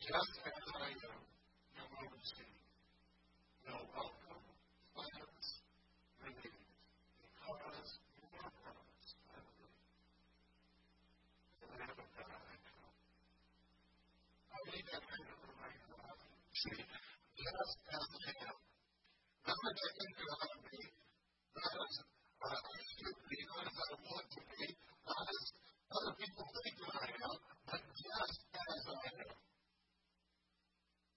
Just 0.00 0.34
as 0.48 0.66
I 0.80 0.88
am, 0.90 1.20
you 1.76 1.84
will. 1.92 2.16
No 3.68 3.76
welcome, 3.92 4.44
plans, 4.96 5.48
relief, 6.24 6.56
because 7.20 7.90
you 8.16 8.26
are 8.40 8.52
promised, 8.64 9.16
I 9.28 9.40
believe. 9.44 9.76
The 11.60 11.66
Lamb 11.68 12.00
of 12.00 12.08
God, 12.16 12.32
I 12.32 12.56
come. 12.64 12.96
I 14.50 14.58
need 14.72 14.86
that 14.88 15.04
kind 15.04 15.28
of 15.28 15.38
reminder 15.44 15.96
of 16.00 16.18
See, 16.56 16.80
just 16.80 17.76
as 17.92 18.08
I 18.24 18.32
am. 18.48 18.56
Not 19.46 19.60
as 19.68 19.78
I 19.80 19.90
think 20.00 20.12
that 20.16 20.28
ought 20.32 20.60
to 20.60 20.80
not 21.56 21.72
as 21.76 21.94
uh, 22.40 22.48
I 22.48 22.80
should 22.96 23.18
be, 23.28 23.38
not 23.52 23.64
as 23.68 23.76
I 23.76 23.90
want 24.00 24.26
to 24.32 24.40
be, 24.48 24.66
not 25.04 25.26
as 25.28 25.44
other 25.92 26.14
people 26.16 26.46
think 26.56 26.76
that 26.80 26.96
I 26.96 27.08
am, 27.10 27.36
but 27.68 27.82
just 27.92 28.40
as 28.54 28.82
I 28.88 29.08
am. 29.24 29.36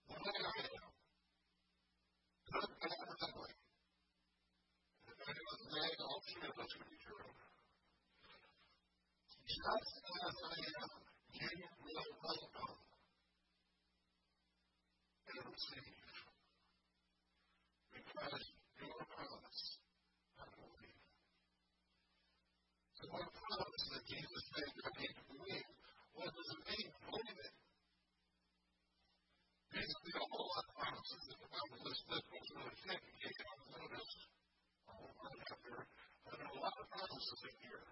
The 0.09 0.16
way 0.20 0.38
I 0.44 0.59
am. 0.64 0.88
Good. 2.54 2.62
Just 9.44 10.04
as 10.14 10.38
I 10.44 10.58
am, 10.81 10.92
you 11.34 11.50
will 11.81 12.14
receive. 15.50 15.98
Promise, 18.14 18.48
what 23.09 23.28
promise 23.34 23.85
that 23.94 24.03
Jesus 24.06 24.46
need 24.53 24.74
to? 24.78 25.34
What 26.14 26.30
does 26.30 26.50
it 26.53 26.62
mean? 26.70 26.90
Basically, 29.74 30.14
a 30.14 30.93
of 31.03 31.19
promises 31.19 31.36
in 31.36 31.40
the 31.44 31.50
Bible. 31.52 31.84
This 31.84 32.00
was 32.08 32.24
really 32.56 32.80
thick, 32.88 33.02
in 33.03 33.16
case 33.19 33.36
you 33.36 33.44
haven't 33.44 33.75
noticed. 33.75 34.24
I 34.88 34.91
won't 35.03 35.19
run 35.19 35.36
up 35.52 35.59
there. 35.68 35.84
But 36.24 36.40
are 36.40 36.47
a 36.47 36.59
lot 36.64 36.75
of 36.80 36.88
promises 36.96 37.40
in 37.44 37.56
here. 37.59 37.84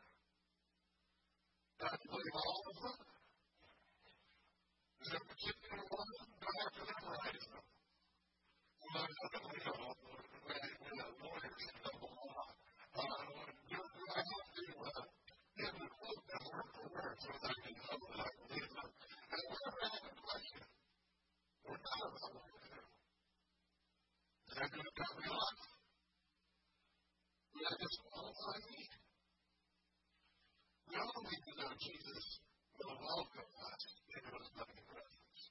I 1.81 1.97
believe 2.07 2.35
all 2.39 2.61
of 2.72 2.75
them? 2.79 2.99
Is 5.01 5.07
there 5.11 5.19
a 5.19 5.27
particular 5.27 5.83
one? 5.91 6.11
Do 6.39 6.47
I 6.47 6.63
to 6.72 6.83
memorize 6.88 7.47
them? 7.51 7.66
Well, 8.79 8.95
I 8.95 9.28
know 9.28 9.43
we 9.43 9.59
all, 9.75 9.91
we're 9.91 10.95
not 10.95 11.11
lawyers, 11.19 11.67
know 11.83 11.91
the 11.91 12.07
law. 12.16 12.47
I 12.91 13.09
to 14.55 14.63
to 16.31 16.39
word 16.47 16.67
for 16.79 16.88
so 17.19 17.28
that 17.28 17.43
I 17.43 17.59
can 17.59 17.75
know 17.75 17.97
that 18.07 18.23
I 18.23 18.39
them? 18.72 18.88
And 19.31 19.43
whenever 19.51 19.79
I 19.83 19.89
have 19.91 20.05
a 20.05 20.16
question, 20.16 20.63
or 21.67 21.75
not 21.75 21.99
of 22.07 22.50
I 24.61 24.69
do 24.69 24.77
it 24.77 24.94
got 24.94 25.13
me 25.17 25.25
off? 25.25 25.57
Did 27.49 27.66
I 27.66 27.73
disqualify 27.81 28.57
me? 28.61 28.81
We 30.85 30.94
all 31.01 31.22
need 31.25 31.44
to 31.49 31.53
know 31.57 31.72
Jesus 31.81 32.25
will 32.77 32.94
welcome 32.94 33.49
us 33.57 33.83
into 34.05 34.31
his 34.38 34.49
loving 34.53 34.85
presence. 34.85 35.41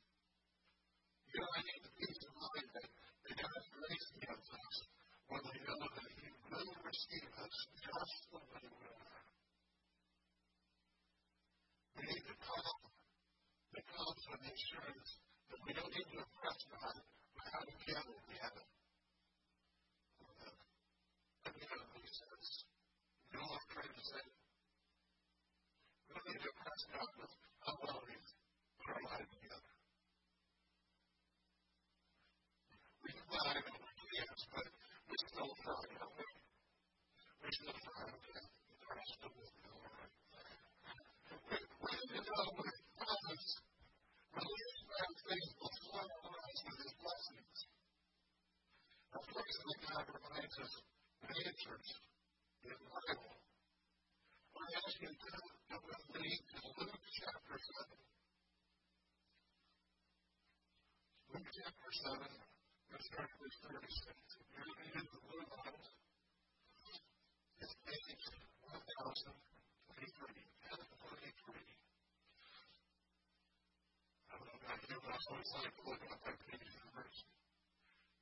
You 1.27 1.43
know, 1.43 1.51
I 1.51 1.61
need 1.67 1.83
the 1.91 1.95
peace 1.99 2.23
of 2.23 2.33
mind 2.39 2.69
that, 2.71 2.87
that 2.87 3.35
God's 3.35 3.69
grace 3.75 4.09
gives 4.15 4.47
us 4.47 4.77
when 5.27 5.43
we 5.43 5.59
know 5.59 5.81
that 5.91 6.07
he 6.15 6.31
will 6.47 6.71
receive 6.87 7.31
us 7.35 7.57
just 7.83 8.19
the 8.31 8.39
way 8.47 8.63
we 8.63 8.87
are. 8.95 9.23
We 11.99 12.03
need 12.15 12.25
the 12.31 12.39
calm 12.47 12.79
that 13.75 13.85
comes 13.91 14.23
with 14.23 14.39
the 14.39 14.53
assurance 14.55 15.11
that 15.51 15.61
we 15.67 15.71
don't 15.75 15.91
need 15.99 16.09
to 16.15 16.19
impress 16.23 16.61
God 16.79 16.95
by 17.35 17.45
how 17.51 17.63
we 17.67 17.75
can 17.91 18.05
when 18.07 18.23
we 18.31 18.39
have 21.45 21.55
it. 21.55 21.57
But 21.57 21.57
we 21.57 21.65
know 21.65 21.85
what 21.89 22.03
he 22.03 22.11
says. 22.11 22.65
You 23.33 23.39
I'm 23.41 23.67
trying 23.71 23.95
to 23.95 24.05
say? 24.05 24.25
We 26.11 26.19
need 26.27 26.41
to 26.41 26.49
impress 26.51 26.83
God 26.91 27.11
with 27.21 27.35
how 27.65 27.75
well 27.81 28.01
we 28.05 28.15
put 28.17 29.01
together. 29.31 29.73
We 33.01 33.11
and 33.57 33.65
we 33.65 33.91
dance, 34.11 34.45
but 34.51 34.67
we 35.09 35.17
still 35.31 35.53
try, 35.65 35.83
don't 36.01 36.17
we? 36.19 36.27
We 37.41 37.49
still 37.51 37.79
try, 37.81 38.05
okay? 38.11 38.43
Me, 39.31 39.49
all 39.71 39.87
right? 39.87 40.13
We 41.41 41.59
with 41.61 42.77
that 49.67 49.81
God 49.91 50.07
reminds 50.11 50.57
us 50.59 50.90
answers 51.29 51.89
in 52.65 52.73
the 52.73 52.89
Bible. 52.89 53.29
I 54.57 54.67
ask 54.81 54.97
you 55.01 55.13
to 55.13 55.29
with 55.85 56.05
me 56.17 56.33
to 56.33 56.59
Luke 56.81 56.97
chapter 57.21 57.57
7. 57.61 57.93
Luke 61.31 61.51
chapter 61.53 61.91
7, 62.09 62.25
let's 62.91 63.07
start 63.13 63.31
verse 63.37 63.59
36. 63.69 64.17
If 64.41 64.49
you're 64.49 64.65
the 65.05 65.21
Blue 65.29 65.45
Bible, 65.45 65.85
it's 67.61 67.75
page 67.85 68.25
1023. 68.65 70.01
1023. 70.01 71.61
I 74.31 74.41
don't 74.41 74.49
know 74.49 74.57
about 74.57 74.81
you, 74.89 74.97
but 75.05 75.13
I 75.13 75.21
always 75.29 75.53
that 76.25 76.37
page 76.49 76.71
first. 76.97 77.21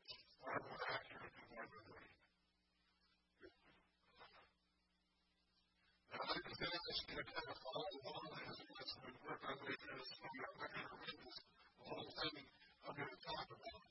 It's 0.02 0.18
far 0.42 0.58
more 0.66 0.82
accurate 0.82 1.32
than 1.38 1.46
what 1.54 1.62
I'm 1.62 2.07
reading. 6.18 6.34
Now, 6.34 6.34
like 6.34 6.42
I 6.42 6.54
said, 6.58 6.66
I 6.66 6.80
just 6.82 7.02
need 7.06 7.22
kind 7.30 7.46
of 7.46 7.58
follow 7.62 7.90
along 7.94 8.26
as, 8.42 8.58
as 8.58 8.90
we 9.06 9.10
work 9.22 9.38
our 9.38 9.54
through 9.54 9.94
this. 9.98 10.10
I'm 10.18 10.34
not 10.34 10.54
going 10.58 10.74
to 10.74 10.96
read 10.98 11.18
this 11.22 11.38
whole 11.78 12.10
thing 12.18 12.42
I'm 12.88 12.94
talk 13.22 13.46
about. 13.54 13.82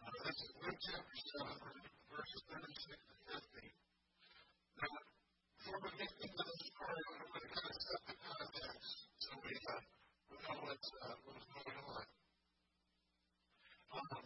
Uh, 0.00 0.16
this 0.24 0.40
Luke 0.64 0.80
chapter 0.80 1.18
7, 1.20 1.60
verses 2.08 2.42
36 2.48 2.96
to 3.04 3.16
50. 3.36 3.68
Now, 4.80 4.96
before 5.60 5.78
we 5.84 5.90
get 6.00 6.12
into 6.24 6.40
the 6.40 6.56
uh, 11.00 11.16
uh. 11.20 12.08
Um, 13.90 14.24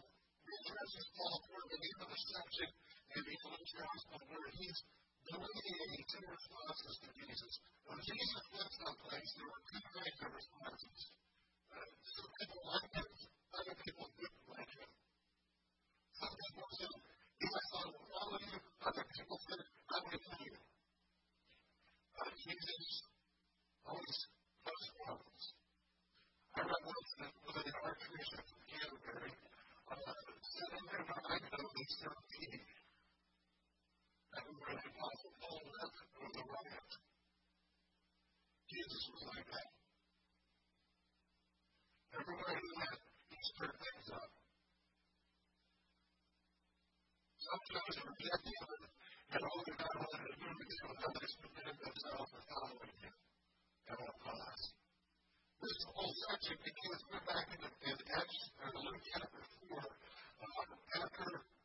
Luke's 3.45 3.73
Gospel 3.75 4.21
where 4.29 4.49
he's 4.55 4.79
delineating 5.25 6.05
two 6.05 6.25
responses 6.25 6.95
to 7.01 7.09
Jesus. 7.17 7.53
When 7.89 7.99
Jesus 8.05 8.43
went 8.53 8.71
someplace, 8.77 9.29
there 9.35 9.49
were 9.49 9.63
two 9.65 9.83
kinds 9.89 10.19
of 10.21 10.29
responses. 10.33 10.99
Some 11.75 12.29
people 12.39 12.61
liked 12.69 12.93
him, 12.95 13.09
other 13.55 13.75
people 13.81 14.07
didn't 14.15 14.45
like 14.47 14.71
him. 14.77 14.91
Some 16.15 16.35
people 16.35 16.67
said, 16.79 16.93
Yes, 17.35 17.65
I 17.75 17.81
will 17.91 18.05
follow 18.15 18.39
you. 18.39 18.59
Other 18.85 19.05
people 19.05 19.37
said, 19.49 19.61
I 19.65 19.97
will 19.99 20.15
kill 20.15 20.41
you. 20.45 20.55
Uh, 22.15 22.31
Jesus 22.31 22.85
always 23.83 24.19
posed 24.63 24.91
problems. 25.03 25.43
I 26.55 26.63
remember 26.63 26.87
once 26.87 27.11
that 27.19 27.33
was 27.43 27.55
an 27.59 27.75
Archbishop 27.83 28.45
of 28.47 28.61
Canterbury, 28.71 29.33
uh, 29.35 30.13
sitting 30.55 30.85
there 30.87 31.05
behind 31.11 31.43
Obi 31.59 31.85
17, 31.99 32.84
13. 34.35 34.43
Everywhere 34.43 34.75
the 34.75 34.91
Apostle 34.91 35.33
Paul 35.39 35.59
there 35.63 36.27
was 36.27 36.35
a 36.35 36.43
riot. 36.43 36.91
Jesus 38.67 39.03
was 39.15 39.23
like 39.31 39.47
that. 39.47 39.69
Everywhere 42.19 42.55
he 42.59 42.69
went, 42.75 42.99
he 43.31 43.37
stirred 43.55 43.77
things 43.79 44.07
up. 44.11 44.31
Sometimes 47.45 47.93
he 47.95 48.03
rejected 48.03 48.55
him, 48.55 48.81
and 49.35 49.41
all 49.45 49.61
the 49.63 49.73
God 49.79 49.95
wanted 50.03 50.27
to 50.27 50.35
do 50.35 50.49
is 50.51 50.75
to 50.75 50.87
others 51.05 51.31
submitted 51.39 51.77
themselves 51.79 52.29
to 52.35 52.39
following 52.51 52.95
him 52.99 53.15
at 53.87 53.97
all 54.01 54.15
costs. 54.19 54.67
This 55.63 55.79
whole 55.95 56.13
section 56.27 56.57
begins 56.59 57.01
back 57.23 57.47
in, 57.55 57.61
in 57.63 57.97
Acts, 58.19 58.39
or 58.59 58.69
Luke 58.83 59.01
chapter 59.15 59.43
4, 59.71 59.79
um, 59.79 60.69
after 60.99 61.54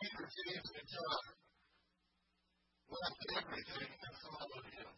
Peter, 0.00 0.26
James, 0.26 0.70
and 0.74 0.88
John 0.90 1.24
left 2.90 3.22
everything 3.38 3.92
and 3.94 4.14
followed 4.26 4.68
him. 4.74 4.90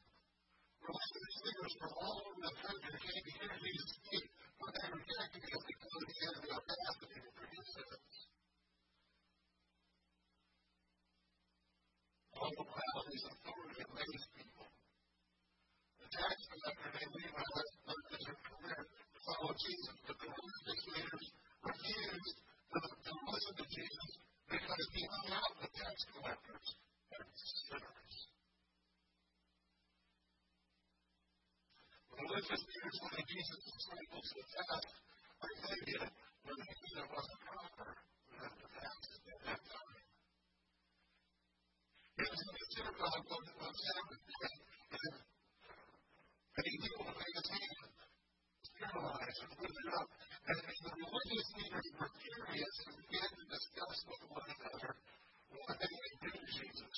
Religious 0.81 1.37
leaders 1.45 1.75
from 1.81 1.93
all 2.01 2.17
over 2.25 2.41
the 2.47 2.55
country 2.65 2.97
came 3.05 3.23
to 3.27 3.33
hear 3.37 3.53
Jesus 3.61 3.91
speak, 4.01 4.27
but 4.57 4.71
they 4.73 4.89
rejected 4.97 5.43
him 5.45 5.61
because 5.67 6.03
he 6.07 6.17
had 6.23 6.37
the 6.41 6.51
audacity 6.57 7.19
to 7.21 7.31
produce 7.37 7.71
the 12.37 12.65
while, 12.65 13.03
his 13.11 13.25
authority 13.27 13.81
amazed 13.85 14.29
people. 14.37 14.69
The 15.99 16.09
tax 16.09 16.37
collector 16.47 16.91
named 16.95 17.15
Levi 17.17 17.43
left, 17.43 18.07
his 18.13 18.25
career 18.29 18.81
to 18.87 19.19
follow 19.27 19.53
Jesus, 19.57 19.97
but 20.07 20.17
the 20.21 20.29
religious 20.31 20.83
leaders 20.95 21.27
refused 21.67 22.37
to 22.37 22.79
listen 23.29 23.55
to 23.57 23.67
Jesus 23.67 24.26
because 24.57 24.89
he 24.97 25.03
hung 25.05 25.29
out 25.37 25.53
with 25.61 25.73
tax 25.77 25.97
collectors 26.17 26.67
and 27.13 27.29
sinners. 27.37 28.15
Religious 32.17 32.63
leaders 32.65 32.97
wanted 33.05 33.27
Jesus' 33.29 33.65
disciples 33.69 34.27
to 34.33 34.43
fast 34.57 34.89
like 35.45 35.59
they 35.61 35.81
did 35.93 36.09
when 36.09 36.57
they 36.57 36.73
knew 36.73 36.97
it 37.05 37.11
wasn't 37.13 37.41
proper 37.45 37.89
for 38.01 38.37
them 38.41 38.55
to 38.57 38.69
at 38.73 39.41
that 39.45 39.61
time. 39.61 40.01
It 42.17 42.29
was 42.33 42.41
in 42.41 42.53
the 42.57 42.67
synagogue 42.73 43.27
on, 43.29 43.43
on 43.61 43.73
Sabbath 43.77 44.23
day, 44.25 44.55
and, 44.97 45.15
and 46.57 46.65
he 46.65 46.75
healed 46.81 47.05
a 47.05 47.13
man's 47.13 47.49
hand, 47.53 47.93
was 47.93 48.71
paralyzed, 48.81 49.41
and 49.45 49.53
lifted 49.61 49.89
up. 50.01 50.09
And 50.49 50.57
the 50.57 50.93
religious 50.97 51.49
leaders 51.61 51.89
were 52.01 52.13
furious 52.17 52.76
and 53.17 53.25
began 53.25 53.33
to 53.33 53.47
discuss 53.49 53.97
with 54.13 54.23
one 54.29 54.45
another 54.45 54.93
what 54.93 55.77
they 55.81 55.89
would 55.89 56.17
do 56.21 56.31
to 56.37 56.45
Jesus. 56.53 56.97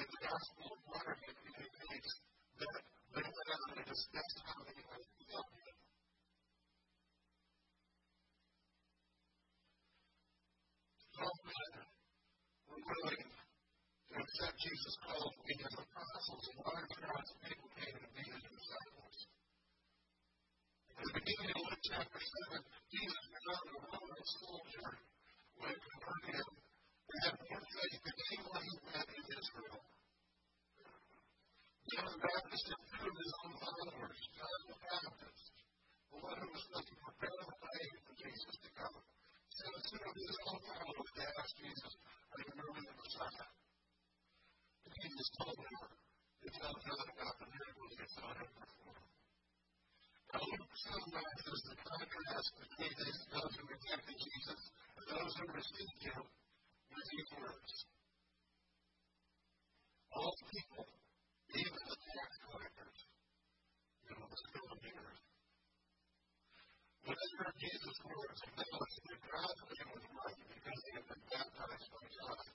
And 0.00 0.06
the 0.08 0.20
Gospel 0.24 0.66
of 0.72 0.80
Mark 0.88 1.18
indicates 1.28 2.12
that 2.56 2.72
they 3.12 3.20
went 3.20 3.48
out 3.52 3.68
and 3.76 3.84
discussed 3.84 4.38
how 4.48 4.64
they 4.64 4.80
might 4.80 5.08
heal 5.20 5.44
him. 5.44 5.76
Men 11.18 11.72
were 12.68 12.80
willing 12.80 13.26
to 13.28 14.14
accept 14.16 14.56
Jesus' 14.56 14.98
call 15.04 15.24
to 15.28 15.40
be 15.44 15.54
his 15.58 15.74
apostles, 15.74 16.44
and 16.48 16.58
large 16.64 16.92
crowds 16.96 17.28
of 17.28 17.38
people 17.44 17.68
came 17.76 17.96
to 17.98 18.08
be 18.14 18.24
his 18.24 18.44
disciples. 18.56 19.16
At 20.94 21.04
the 21.10 21.14
beginning 21.18 21.50
of 21.52 21.60
Luke 21.68 21.77
chapter 21.88 22.20
7, 22.20 22.60
Jesus 22.92 23.24
found 23.32 23.64
a 23.64 23.80
Roman 23.80 24.20
had 25.68 25.80
converted 25.88 26.36
him 26.36 26.50
who 27.08 27.14
had 27.24 27.36
more 27.48 27.64
faith 27.64 27.98
than 28.04 28.16
anyone 28.28 28.64
who 28.68 28.76
met 28.92 29.08
in 29.08 29.24
Israel. 29.32 29.80
John 31.88 32.08
the 32.12 32.20
Baptist 32.20 32.64
had 32.68 32.82
two 32.92 33.08
of 33.08 33.16
his 33.16 33.32
own 33.40 33.52
followers, 33.56 34.18
John 34.36 34.60
the 34.68 34.76
Baptist, 34.84 35.48
the 36.12 36.18
one 36.20 36.36
who 36.36 36.48
was 36.52 36.62
supposed 36.68 36.88
to 36.92 36.96
prepare 37.08 37.40
the 37.40 37.56
way 37.56 37.84
for 38.04 38.14
Jesus 38.20 38.54
to 38.60 38.70
come, 38.76 38.96
sent 39.48 39.76
two 39.88 40.02
of 40.04 40.12
his 40.12 40.36
own 40.44 40.60
followers 40.68 41.10
to 41.16 41.22
ask 41.24 41.50
Jesus, 41.56 41.92
Are 42.36 42.42
you 42.44 42.52
really 42.52 42.84
the 42.84 42.96
Messiah? 43.00 43.48
And 44.84 44.92
Jesus 44.92 45.28
told 45.40 45.56
them 45.56 45.88
to 45.88 46.48
tell 46.52 46.74
John 46.84 47.06
about 47.16 47.36
the 47.40 47.48
miracles 47.48 47.92
they 47.96 48.10
saw 48.12 48.28
him 48.36 48.50
perform. 48.60 49.17
Now, 50.28 50.44
Luke 50.44 50.74
summarizes 50.76 51.60
the 51.68 51.76
contrast 51.80 52.52
between 52.60 52.94
those 52.98 53.52
who 53.56 53.64
rejected 53.64 54.16
Jesus 54.18 54.62
and 54.96 55.04
those 55.08 55.32
who 55.40 55.46
received 55.56 56.00
him 56.04 56.22
with 56.24 57.06
these 57.08 57.30
words. 57.40 57.72
All 60.12 60.34
people, 60.52 60.84
even 61.56 61.80
the 61.80 61.96
tax 61.96 62.30
collectors, 62.44 62.98
know 64.08 64.24
the 64.28 64.40
spirit 64.48 64.70
of 64.72 64.80
the 64.84 64.92
earth. 65.00 65.24
When 67.08 67.16
they 67.16 67.32
heard 67.40 67.56
Jesus' 67.56 68.00
words, 68.04 68.38
acknowledged 68.52 69.00
the 69.08 69.16
crowd 69.32 69.56
of 69.64 69.68
them 69.72 69.88
was 69.96 70.06
right 70.12 70.40
because 70.44 70.80
they 70.84 70.92
had 70.92 71.06
been 71.08 71.24
baptized 71.32 71.88
by 71.88 72.04
John. 72.20 72.46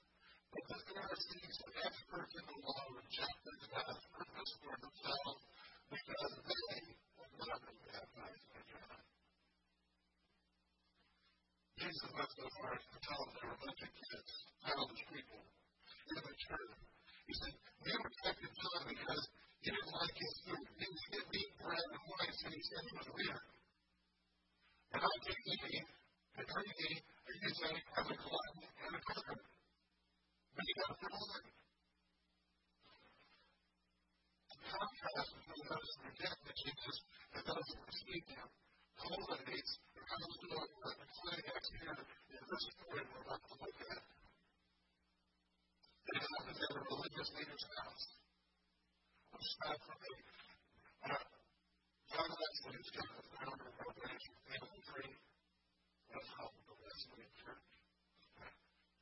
But 0.54 0.64
the 0.70 0.80
Pharisees 0.94 1.58
and 1.66 1.74
experts 1.90 2.34
in 2.38 2.46
the 2.46 2.58
law 2.62 2.84
rejected 3.02 3.58
God's 3.74 4.06
purpose 4.14 4.52
for 4.62 4.76
themselves 4.78 5.42
because 5.90 6.34
they 6.46 6.62
had 6.70 6.86
not 7.34 7.60
been 7.66 7.82
baptized 7.82 8.46
by 8.54 8.62
John. 8.70 9.02
Jesus 11.82 12.10
went 12.14 12.32
so 12.38 12.46
far 12.62 12.72
as 12.78 12.86
to 12.94 12.98
tell 13.02 13.20
them 13.26 13.32
they 13.34 13.46
were 13.50 13.58
a 13.58 13.62
bunch 13.66 13.82
of 13.82 13.92
kids, 13.98 14.30
childish 14.62 15.04
people, 15.10 15.42
immature. 16.14 16.70
He 17.26 17.34
said, 17.42 17.54
You 17.58 17.98
rejected 17.98 18.52
John 18.54 18.82
because 18.86 19.24
you 19.66 19.72
didn't 19.74 19.94
like 19.98 20.18
his 20.22 20.36
food. 20.46 20.66
He 20.78 20.86
didn't 20.86 21.34
eat 21.34 21.52
bread 21.58 21.88
and 21.90 22.04
wine, 22.06 22.34
so 22.38 22.46
you 22.54 22.64
said 22.70 22.84
he 22.86 22.94
was 23.02 23.10
weird. 23.18 23.44
And 25.04 25.12
I 25.12 25.20
can 25.20 25.36
eat 25.36 25.84
and 26.40 26.48
and 26.48 27.38
you 27.44 27.52
say, 27.60 27.76
I'm 27.76 28.08
a 28.08 28.16
glutton 28.16 28.64
and 28.64 28.94
a 28.96 29.02
glutton. 29.04 29.40
But 30.56 30.64
you 30.64 30.76
got 30.80 30.96
to 30.96 31.08
wine. 31.12 31.50
The 34.48 34.58
contrast 34.64 35.32
between 35.44 35.66
those 35.68 35.90
who 35.92 36.08
rejected 36.08 36.56
Jesus 36.56 36.98
and 37.36 37.44
those 37.52 37.68
who 37.68 37.80
received 37.84 38.30
him 38.32 38.48
culminates 38.96 39.72
or 39.92 40.04
comes 40.08 40.36
to 40.40 40.48
a, 40.56 40.64
a 40.64 41.08
climax 41.20 41.62
here 41.84 42.00
in 42.00 42.42
story 42.48 43.04
we're 43.04 43.24
about 43.28 43.44
to 43.44 43.56
look 43.60 43.80
at. 43.84 44.04
It 46.08 46.16
happens 46.16 46.60
at 46.64 46.72
a 46.72 46.80
religious 46.80 47.30
leader's 47.36 47.66
house. 47.76 48.06
Which 49.36 49.52
not 49.68 49.78
for 49.84 49.96
me. 50.00 50.14
Uh, 51.12 51.24
John 52.08 52.30
Wesley, 52.30 52.72
who's 52.72 52.92
kind 52.96 53.10
of 53.12 53.20
the 53.20 53.36
founder 53.36 53.68
of 53.68 53.76
our 53.84 53.94
branch 54.00 54.26
of 54.32 54.73
Tree, 54.94 55.18
was 56.14 56.22
called 56.38 56.54
the 56.70 56.78
Wesleyan 56.78 57.34
Church. 57.42 57.66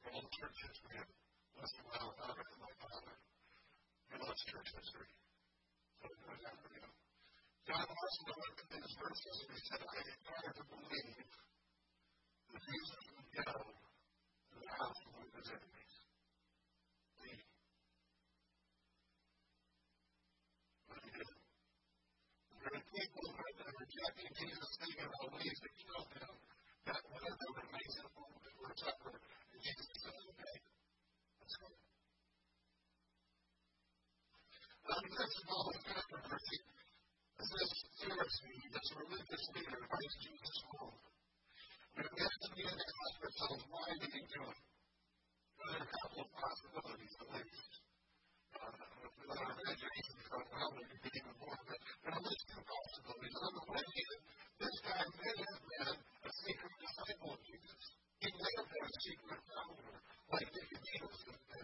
All 0.07 0.23
the 0.23 0.31
church 0.39 0.57
history 0.63 1.03
of 1.03 1.07
Wesley 1.51 1.83
Wild 1.83 2.15
Father 2.15 2.47
and 2.47 2.59
my 2.63 2.73
father. 2.79 3.15
He 4.07 4.15
loves 4.15 4.39
church 4.47 4.71
history. 4.71 5.11
So 5.99 6.07
it 6.07 6.19
goes 6.23 6.43
after 6.47 6.69
him. 6.79 6.91
John 7.67 7.83
Wesley 7.91 8.35
looked 8.39 8.59
at 8.63 8.69
these 8.71 8.93
verses 9.03 9.35
and 9.35 9.51
he 9.51 9.59
said, 9.67 9.81
I 9.83 9.99
desire 9.99 10.53
to 10.55 10.63
believe 10.71 11.27
that 11.27 12.61
Jesus 12.71 13.01
would 13.11 13.29
go 13.35 13.51
to 13.51 14.55
the 14.63 14.71
house 14.71 15.01
of 15.11 15.27
his 15.27 15.47
enemies. 15.51 15.93
Leave. 17.19 17.43
But 20.87 21.03
he 21.03 21.09
didn't. 21.19 21.43
There 22.63 22.79
are 22.79 22.85
people 22.95 23.27
are 23.91 24.13
rejecting 24.15 24.31
Jesus, 24.39 24.71
thinking 24.79 25.03
of 25.03 25.27
ways 25.35 25.57
to 25.59 25.69
kill 25.75 26.03
him, 26.15 26.33
that 26.87 27.01
them 27.01 27.53
remains 27.59 27.95
at 27.99 28.07
home 28.15 28.35
before 28.39 28.73
supper, 28.79 29.15
and 29.19 29.59
Jesus 29.59 29.87
says, 29.99 30.21
okay, 30.31 30.57
let's 31.43 31.55
go. 31.59 31.69
Now, 34.87 34.99
this 35.01 35.31
is 35.31 35.45
all 35.51 35.67
the 35.75 35.81
controversy 35.91 36.59
this 37.41 37.73
Pharisee, 37.99 38.63
this 38.71 38.89
religious 38.95 39.43
leader, 39.55 39.75
invites 39.75 40.17
Jesus 40.23 40.57
home. 40.71 40.99
But 41.95 42.05
it 42.07 42.15
has 42.15 42.35
to 42.47 42.49
be 42.55 42.63
an 42.63 42.79
ask 42.79 43.17
ourselves, 43.19 43.63
why 43.67 43.87
did 43.99 44.11
he 44.13 44.23
do 44.23 44.41
it? 44.45 44.59
There 45.59 45.75
are 45.75 45.83
a 45.83 45.89
couple 45.91 46.19
of 46.21 46.29
possibilities 46.31 47.13
at 47.19 47.27
least. 47.33 47.70
With 48.51 49.31
our 49.31 49.55
this 54.59 54.75
a 55.81 56.31
secret 56.43 56.75
disciple 56.83 57.31
of 57.31 57.39
Jesus. 57.47 57.83
He 58.19 58.27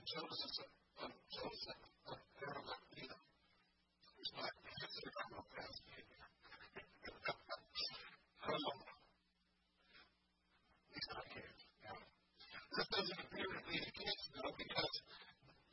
Joseph 0.07 0.63
of 1.03 1.11
Joseph 1.27 1.83
of 2.07 2.19
Arimathea. 2.39 3.15
Who's 4.15 4.31
not 4.33 4.53
considered 4.63 5.11
a 5.11 5.23
real 5.27 5.43
fast 5.51 5.83
um, 8.47 8.79
He's 10.95 11.07
not 11.11 11.25
here. 11.35 11.51
Now, 11.83 11.99
this 11.99 12.87
doesn't 12.87 13.19
appear 13.27 13.47
to 13.51 13.61
be 13.67 13.75
the 13.75 13.91
case, 13.91 14.23
though, 14.31 14.55
because 14.55 14.95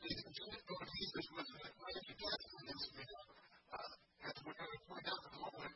Jesus 0.05 1.25
was 1.33 1.47
an 1.49 1.61
accredited 1.65 2.17
guest 2.19 2.45
in 2.45 2.63
this 2.69 2.83
meal. 2.93 3.23
Uh, 3.73 3.91
as 4.29 4.35
we're 4.45 4.53
going 4.53 4.75
to 4.75 4.81
point 4.85 5.07
out 5.09 5.21
in 5.25 5.31
a 5.33 5.41
moment, 5.41 5.75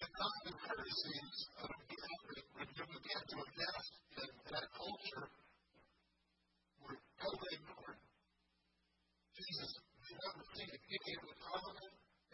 the 0.00 0.08
common 0.08 0.54
courtesies 0.56 1.36
of 1.60 1.68
when 2.56 2.68
you 2.70 2.84
began 2.90 3.22
to 3.28 3.36
a 3.44 3.48
guest 3.60 3.90
in 4.18 4.28
that 4.54 4.66
culture 4.72 5.24
were 6.80 6.98
totally 7.20 7.52
ignored. 7.60 8.00
Jesus 9.36 9.70
did 9.76 10.18
not 10.20 10.34
receive 10.40 10.72
any 10.74 11.12
of 11.16 11.24
the 11.28 11.36
common, 11.44 11.76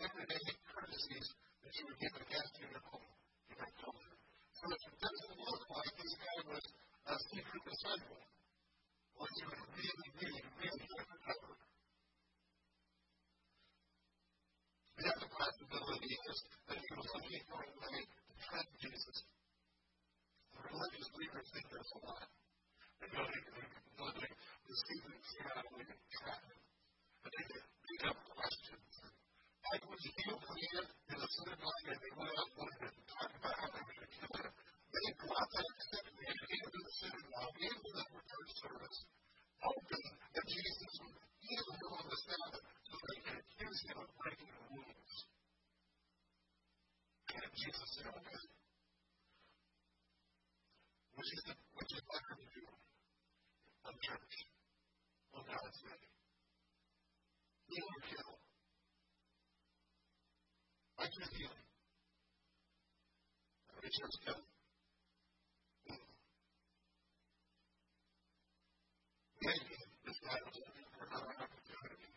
everyday 0.07 0.47
courtesies 0.71 1.29
that 1.67 1.73
you 1.75 1.83
would 1.91 1.99
give 1.99 2.15
a 2.15 2.25
guest 2.31 2.53
in 2.63 2.67
your 2.71 2.85
home, 2.95 3.11
in 3.51 3.57
your 3.59 3.73
culture. 3.83 4.17
So 4.55 4.65
it 4.71 4.83
doesn't 5.03 5.35
look 5.35 5.63
like 5.77 5.93
this 5.99 6.15
guy 6.15 6.39
was 6.47 6.65
a 7.11 7.15
secret 7.35 7.63
disciple 7.67 8.27
or 9.17 9.27
you 9.41 9.45
would 9.49 9.65
really, 9.73 10.09
really, 10.21 10.45
really 10.61 10.87
undercover. 10.93 11.55
The 14.97 15.07
other 15.09 15.31
possibility 15.33 16.13
is 16.13 16.39
that 16.69 16.79
he 16.81 16.91
was 16.97 17.09
looking 17.17 17.45
for 17.49 17.61
a 17.65 17.71
way 17.81 18.01
to 18.05 18.33
trap 18.45 18.69
Jesus. 18.81 19.17
The 20.53 20.61
religious 20.69 21.09
leaders 21.17 21.47
think 21.53 21.67
there's 21.73 21.93
a 21.97 22.01
lot. 22.05 22.29
They 23.01 23.09
go 23.13 23.25
to 23.25 23.41
building 23.97 24.33
the 24.37 24.75
secret 24.89 25.21
strategy 25.21 25.85
and 25.85 26.01
trap 26.17 26.43
him. 26.45 26.61
And 27.25 27.33
they 27.33 27.45
get 27.57 27.65
beat 27.89 28.03
up 28.09 28.19
questions. 28.37 28.93
Like 29.73 29.85
when 29.85 29.99
he 30.01 30.11
healed 30.17 30.45
the 30.45 30.55
man 30.57 30.85
in 31.37 31.53
the 31.53 31.59
synagogue 31.61 31.87
and 31.87 32.01
they 32.01 32.13
went 32.17 32.33
out 32.37 32.51
and 32.57 32.97
talked 33.13 33.37
about 33.37 33.55
how 33.61 33.69
they 33.73 33.83
were 33.85 33.97
going 33.97 34.07
to 34.07 34.13
kill 34.17 34.33
him, 34.41 34.53
they 34.53 35.07
brought 35.21 35.51
that 35.53 35.71
man 36.17 36.37
into 36.49 36.79
the 36.81 36.93
synagogue, 36.97 37.57
into 37.61 37.91
the 37.93 38.05
service, 38.57 38.99
hoping 39.61 40.07
that 40.33 40.45
Jesus 40.49 40.93
would 41.03 41.17
so 41.47 42.95
they 43.07 43.21
accuse 43.37 43.81
him 43.87 43.99
of 44.03 44.09
breaking 44.19 44.51
the 44.51 44.63
rules. 44.73 45.15
And 47.37 47.45
Jesus 47.55 47.89
said. 48.01 48.15
Which 51.17 51.33
is, 51.33 51.43
which 51.49 51.93
is 51.97 52.03
to 52.03 52.47
do? 52.55 52.65
God's. 55.47 55.81
Heal 57.67 57.87
or 57.87 58.01
kill. 58.09 58.31
I 60.99 61.05
choose 61.07 61.33
healing. 61.37 61.67
Choose 63.87 64.19
killing. 64.27 64.51
Maybe 69.47 69.75
this 70.03 70.19
guy 70.27 70.39
was 70.43 70.59
looking 70.59 70.91
for 70.91 71.07
another 71.07 71.39
opportunity 71.39 72.11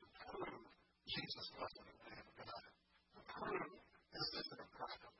to 0.00 0.06
prove 0.16 0.64
Jesus 1.04 1.46
wasn't 1.60 1.92
a 1.92 1.96
man 2.08 2.24
of 2.24 2.34
God, 2.40 2.64
to 3.12 3.20
prove 3.36 3.68
this 4.16 4.28
isn't 4.32 4.64
a 4.64 4.68
prophet. 4.72 5.12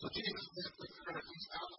So 0.00 0.06
Jesus 0.16 0.46
to 0.48 0.62
the 0.72 0.88
Pharisees 1.04 1.46
out 1.52 1.68
of 1.68 1.78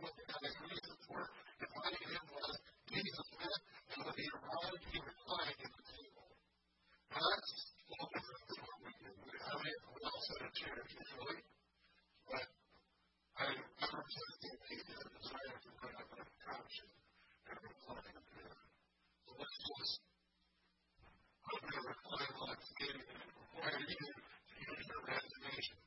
what 0.00 0.14
the 0.16 0.24
guy's 0.32 0.56
reasons 0.64 1.02
were. 1.12 1.28
Defining 1.60 2.04
him 2.08 2.24
was 2.32 2.56
Jesus 2.88 3.28
met, 3.36 3.60
and 3.92 4.00
when 4.00 4.16
he 4.16 4.26
arrived, 4.32 4.82
he 4.90 4.96
reclined 4.96 5.60
at 5.60 5.72
the 5.76 5.84
table. 5.92 6.26
Now 7.12 7.20
that's 7.20 7.52
a 7.52 7.92
little 7.92 8.10
different 8.16 8.42
than 8.48 8.64
what 8.64 9.37
we 9.56 9.70
in 10.44 10.52
chairs 10.60 10.92
usually, 10.92 11.40
but 12.28 12.44
I 13.40 13.48
never 13.48 14.02
said 14.04 14.32
anything 14.44 14.80
a 14.92 15.08
desire 15.08 15.56
to 15.56 15.70
put 15.72 15.94
up 15.96 16.08
a 16.12 16.24
couch 16.44 16.76
and 17.48 17.56
recline 17.56 18.12
there. 18.28 18.60
So 19.24 19.30
let's 19.40 19.56
just 19.64 20.04
me 21.64 21.72
a 21.72 21.82
recline 21.88 22.32
like 22.44 22.60
require 23.08 23.80
you 23.88 23.96
to 23.96 24.52
use 24.68 24.84
your 24.84 25.00
imagination. 25.08 25.78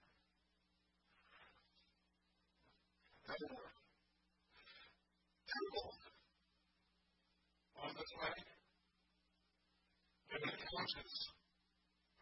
Table. 5.46 5.92
On 7.78 7.90
this 7.94 8.12
way. 8.26 8.38
And 10.34 10.42
then 10.50 10.58
couches. 10.66 11.14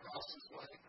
Across. 0.03 0.88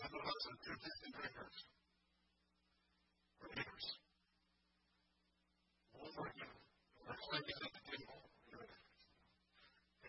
Some 0.00 0.16
of 0.16 0.24
us 0.24 0.42
are 0.48 0.58
too 0.64 0.76
distant 0.80 1.12
drinkers 1.12 1.58
believers. 3.40 3.86
Over 5.96 6.22
again, 6.28 6.54
we're 7.04 7.20
climbing 7.20 7.58
at 7.60 7.72
the 7.72 7.82
table. 7.88 8.20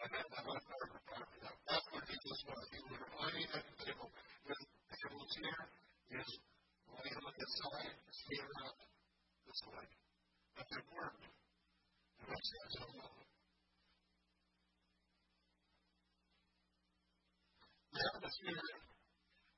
And 0.01 0.10
that's 0.12 0.33
how 0.33 0.48
I'm 0.48 0.63
talking 0.63 0.98
about. 0.98 1.27
That's 1.67 1.88
what 1.93 2.03
Jesus 2.10 2.39
was. 2.48 2.63
He 2.71 2.79
was 2.88 2.98
reclining 3.00 3.50
at 3.53 3.63
the 3.67 3.75
table. 3.86 4.07
His 4.48 4.60
table 4.91 5.25
chair 5.36 5.60
is 6.19 6.29
laying 6.91 7.19
on 7.21 7.33
his 7.38 7.51
side, 7.60 7.91
are 7.91 8.55
up 8.65 8.77
this 9.45 9.62
way. 9.69 9.88
But 10.57 10.65
they 10.71 10.81
worked. 10.91 11.25
And 12.19 12.27
that's 12.31 12.50
his 12.51 12.75
own 12.81 12.93
love. 12.98 13.19
The 17.91 18.00
atmosphere 18.07 18.90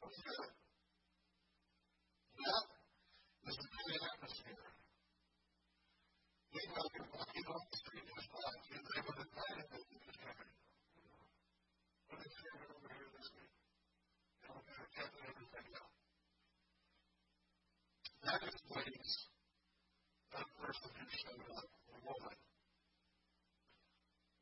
Was 0.00 0.16
good. 0.24 0.50
This 3.44 3.52
is 3.52 3.68
the 3.68 3.96
atmosphere. 4.00 4.64
Meanwhile, 6.56 6.88
you're 6.96 7.10
walking 7.12 7.46
off 7.52 7.64
the 7.68 7.78
street 7.84 8.06
just 8.08 8.28
by, 8.32 8.48
and 8.48 8.80
they 8.80 9.00
would 9.04 9.18
invite 9.20 9.60
them 9.60 9.76
to 9.76 9.96
the 10.00 10.14
gathering. 10.16 10.56
What 12.08 12.20
is 12.24 12.32
there 12.32 12.64
over 12.64 12.88
here 12.96 13.10
this 13.12 13.28
week? 13.36 13.52
And 14.40 15.10
we're 15.20 15.36
going 15.36 15.68
to. 15.68 15.84
That 18.24 18.40
explains 18.40 19.10
that 20.32 20.48
person 20.64 20.90
who 20.96 21.06
showed 21.12 21.44
up, 21.60 21.68
a 21.70 21.96
woman. 22.08 22.38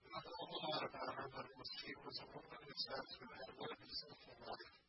We 0.02 0.08
don't 0.14 0.22
know 0.22 0.38
a 0.38 0.62
lot 0.70 0.82
about 0.86 1.12
her, 1.18 1.26
but 1.34 1.44
it 1.50 1.56
was, 1.58 1.70
she 1.82 1.92
was 1.98 2.16
a 2.22 2.28
woman 2.30 2.62
who 2.62 2.74
who 3.18 3.26
had 3.26 3.58
lived 3.58 3.82
a 3.82 3.90
sinful 3.90 4.38
life 4.46 4.87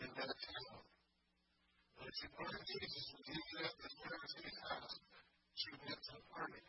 in 0.00 0.10
that 0.10 0.34
town. 0.34 0.80
she 2.14 2.26
learned 2.34 2.64
Jesus 2.66 3.04
was 3.14 3.26
eating 3.30 3.60
at 3.62 3.74
the 3.78 3.90
Pharisee's 3.94 4.58
house, 4.66 4.96
she 5.54 5.70
went 5.78 6.00
to 6.02 6.12
the 6.18 6.24
party. 6.34 6.64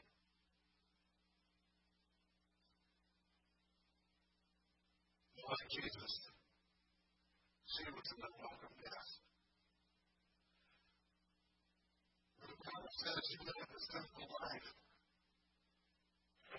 Like 5.46 5.70
Jesus, 5.77 6.13
she 7.70 7.86
was 7.94 8.08
an 8.17 8.22
unwelcome 8.25 8.77
guest. 8.82 9.13
The 12.41 12.50
Bible 12.50 12.94
says 12.98 13.22
she 13.29 13.38
lived 13.46 13.74
a 13.74 13.82
simple 13.94 14.27
life. 14.41 14.70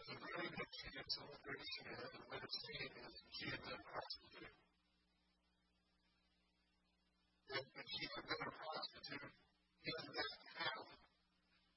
The 0.06 0.14
very 0.22 0.48
next 0.54 0.76
she 0.78 0.88
gets 0.94 1.18
on 1.18 1.26
the 1.34 1.38
she 1.66 1.82
had, 1.88 2.10
and 2.14 2.24
what 2.30 2.38
it's 2.46 2.58
saying 2.62 2.94
is 2.94 3.16
been 3.42 3.74
a 3.74 4.65
And, 7.46 7.62
and 7.62 7.86
she 7.86 8.02
had 8.10 8.24
been 8.26 8.42
a 8.42 8.50
prostitute 8.58 9.30
in 9.86 9.98
that 10.18 10.32
know, 10.66 10.82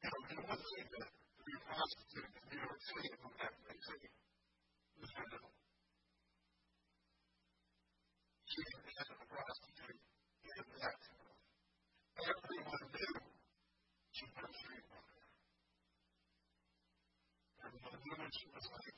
and 0.02 0.14
one 0.50 0.62
thing 0.66 0.88
that 0.98 1.06
to 1.06 1.42
be 1.46 1.54
a 1.54 1.64
prostitute 1.70 2.26
in 2.26 2.44
New 2.50 2.58
York 2.58 2.82
City 2.90 3.10
and 3.14 3.34
that 3.38 3.54
was 3.54 5.10
visible. 5.14 5.54
She 8.50 8.62
had 8.66 8.82
been 8.82 9.10
a 9.14 9.28
prostitute 9.30 10.00
in 10.02 10.66
that 10.82 10.98
town. 11.06 11.38
Everyone 12.18 12.86
knew 12.90 13.14
she 14.10 14.26
was 14.26 14.50
a 14.50 14.54
street 14.58 14.86
runner. 14.90 15.22
Everyone 17.62 17.98
knew 18.02 18.16
what 18.18 18.34
she 18.34 18.48
was 18.58 18.66
like. 18.74 18.98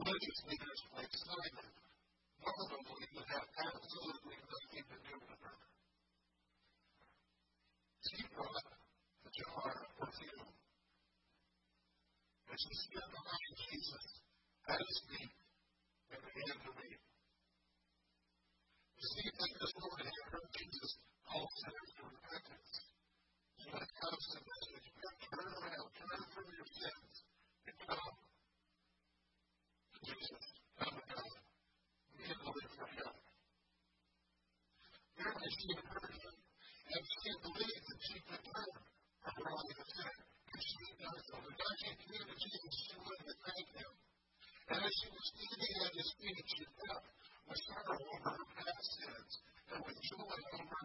Religious 0.00 0.38
leaders 0.48 0.80
like 0.96 1.12
Simon 1.12 1.81
normally 2.42 3.06
would 3.14 3.30
have 3.32 3.48
absolutely 3.62 4.36
nothing 4.42 4.84
to 4.90 4.98
do 5.06 5.14
with 5.22 5.40
her. 5.42 5.56
Of 12.92 13.08
behind 13.08 13.52
Jesus 13.70 14.06
to. 15.02 15.22
You 19.02 19.08
see, 19.18 19.30
like 19.34 19.56
this 19.58 19.74
woman 19.82 20.06
heard 20.30 20.46
Jesus 20.54 20.92
call 21.26 21.42
sinners 21.42 21.90
to 21.96 22.02
repentance. 22.06 22.72
And 23.58 23.66
when 23.74 23.82
it 23.82 23.92
comes 23.98 24.24
to 24.30 24.38
this, 24.42 24.62
if 24.78 24.84
you 24.86 25.10
turn 25.26 25.48
around, 25.58 25.88
turn 25.94 26.22
from 26.34 26.46
your 26.50 26.68
sins, 26.70 27.14
and 27.66 27.76
come 27.82 28.14
to 29.92 29.98
Jesus, 30.06 30.44
come 30.78 30.94
to 30.98 31.02
God, 31.02 31.34
be 32.14 32.24
a 32.26 32.36
living 32.42 32.70
for 32.74 32.88
Him. 32.94 33.10
Apparently, 35.14 35.50
she 35.50 35.66
had 35.72 35.86
heard 35.94 36.14
Him, 36.22 36.34
and 36.42 37.02
she 37.02 37.30
believed 37.42 37.84
that 37.90 38.00
she 38.02 38.16
could 38.22 38.42
turn 38.42 38.70
from 39.22 39.34
her 39.34 39.50
own 39.50 39.66
sin. 39.82 40.14
And 40.52 40.60
she 40.62 40.84
done 41.00 41.20
so. 41.26 41.34
The 41.42 41.52
God 41.58 41.74
she 41.80 41.90
came 42.06 42.22
to 42.22 42.36
Jesus, 42.38 42.74
she 42.86 42.94
wanted 43.02 43.26
to 43.30 43.36
thank 43.40 43.66
Him. 43.82 43.92
And 44.72 44.78
as 44.78 44.94
she 44.94 45.08
was 45.10 45.26
standing 45.32 45.74
at 45.86 45.92
His 45.96 46.10
feet, 46.22 46.44
she 46.54 46.64
wept 46.70 47.06
with 47.46 47.60
sorrow 47.66 47.98
over 47.98 48.30
her 48.30 48.46
past 48.58 48.88
sins 48.98 49.32
and 49.72 49.80
with 49.86 49.98
joy 50.04 50.38
over 50.52 50.82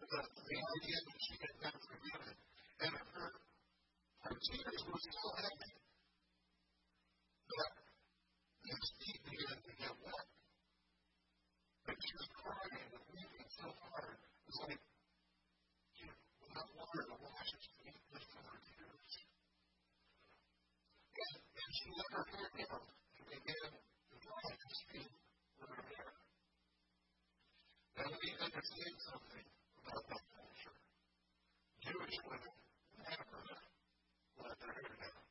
the, 0.00 0.20
the 0.24 0.58
idea 0.58 0.98
that 1.04 1.18
she 1.20 1.34
had 1.38 1.54
been 1.60 1.78
forgiven. 1.84 2.34
And 2.80 2.92
her, 2.96 3.30
her 4.24 4.36
tears 4.40 4.80
were 4.88 5.02
so 5.04 5.24
heavy 5.36 5.74
that 7.50 7.72
his 8.64 8.84
feet 8.96 9.20
began 9.28 9.58
to 9.60 9.72
get 9.76 9.94
wet. 10.00 10.28
But 11.84 11.96
she 12.00 12.12
was 12.16 12.28
crying 12.32 12.88
and 12.96 13.04
weeping 13.12 13.50
so 13.60 13.68
hard, 13.68 14.16
it 14.16 14.48
was 14.48 14.58
like 14.66 14.82
she 15.94 16.06
without 16.08 16.70
water 16.74 17.02
to 17.06 17.16
wash 17.20 17.50
his 17.54 17.66
feet 17.76 18.00
just 18.08 18.26
from 18.32 18.44
her 18.50 18.60
tears. 18.64 19.12
And, 21.20 21.36
and 21.44 21.70
she 21.76 21.88
let 21.92 22.10
her 22.16 22.24
hair 22.34 22.48
down 22.56 22.82
and 22.88 23.26
began 23.28 23.68
to 23.68 24.14
dry 24.16 24.44
his 24.48 24.78
feet 24.88 25.12
with 25.60 25.70
her 25.76 25.84
hair. 25.92 26.10
Now, 28.00 28.16
me 28.60 28.66
understand 28.68 29.00
something 29.08 29.46
about 29.88 30.04
that 30.04 30.20
culture. 30.36 30.76
Jewish 31.80 32.18
women 32.28 32.52
never 33.00 33.40
let 34.36 34.56
their 34.60 34.74
hair 34.76 34.96
down. 35.00 35.24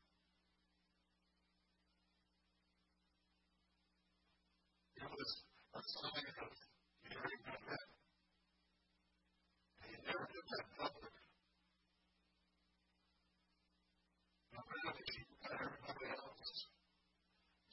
It 4.98 5.10
was 5.13 5.30
a 5.78 5.82
sign 5.86 6.26
of 6.42 6.54
very 7.06 7.38
good 7.46 7.62
men. 7.70 7.86
And 9.78 9.89
you 9.94 10.00
never 10.10 10.26
did 10.26 10.46
that 10.50 10.65
in 10.65 10.74
public. 10.74 11.13
No 14.58 14.60
matter 14.65 14.89
if 14.89 15.10
you 15.13 15.24
got 15.38 15.54
everybody 15.54 16.06
else, 16.18 16.54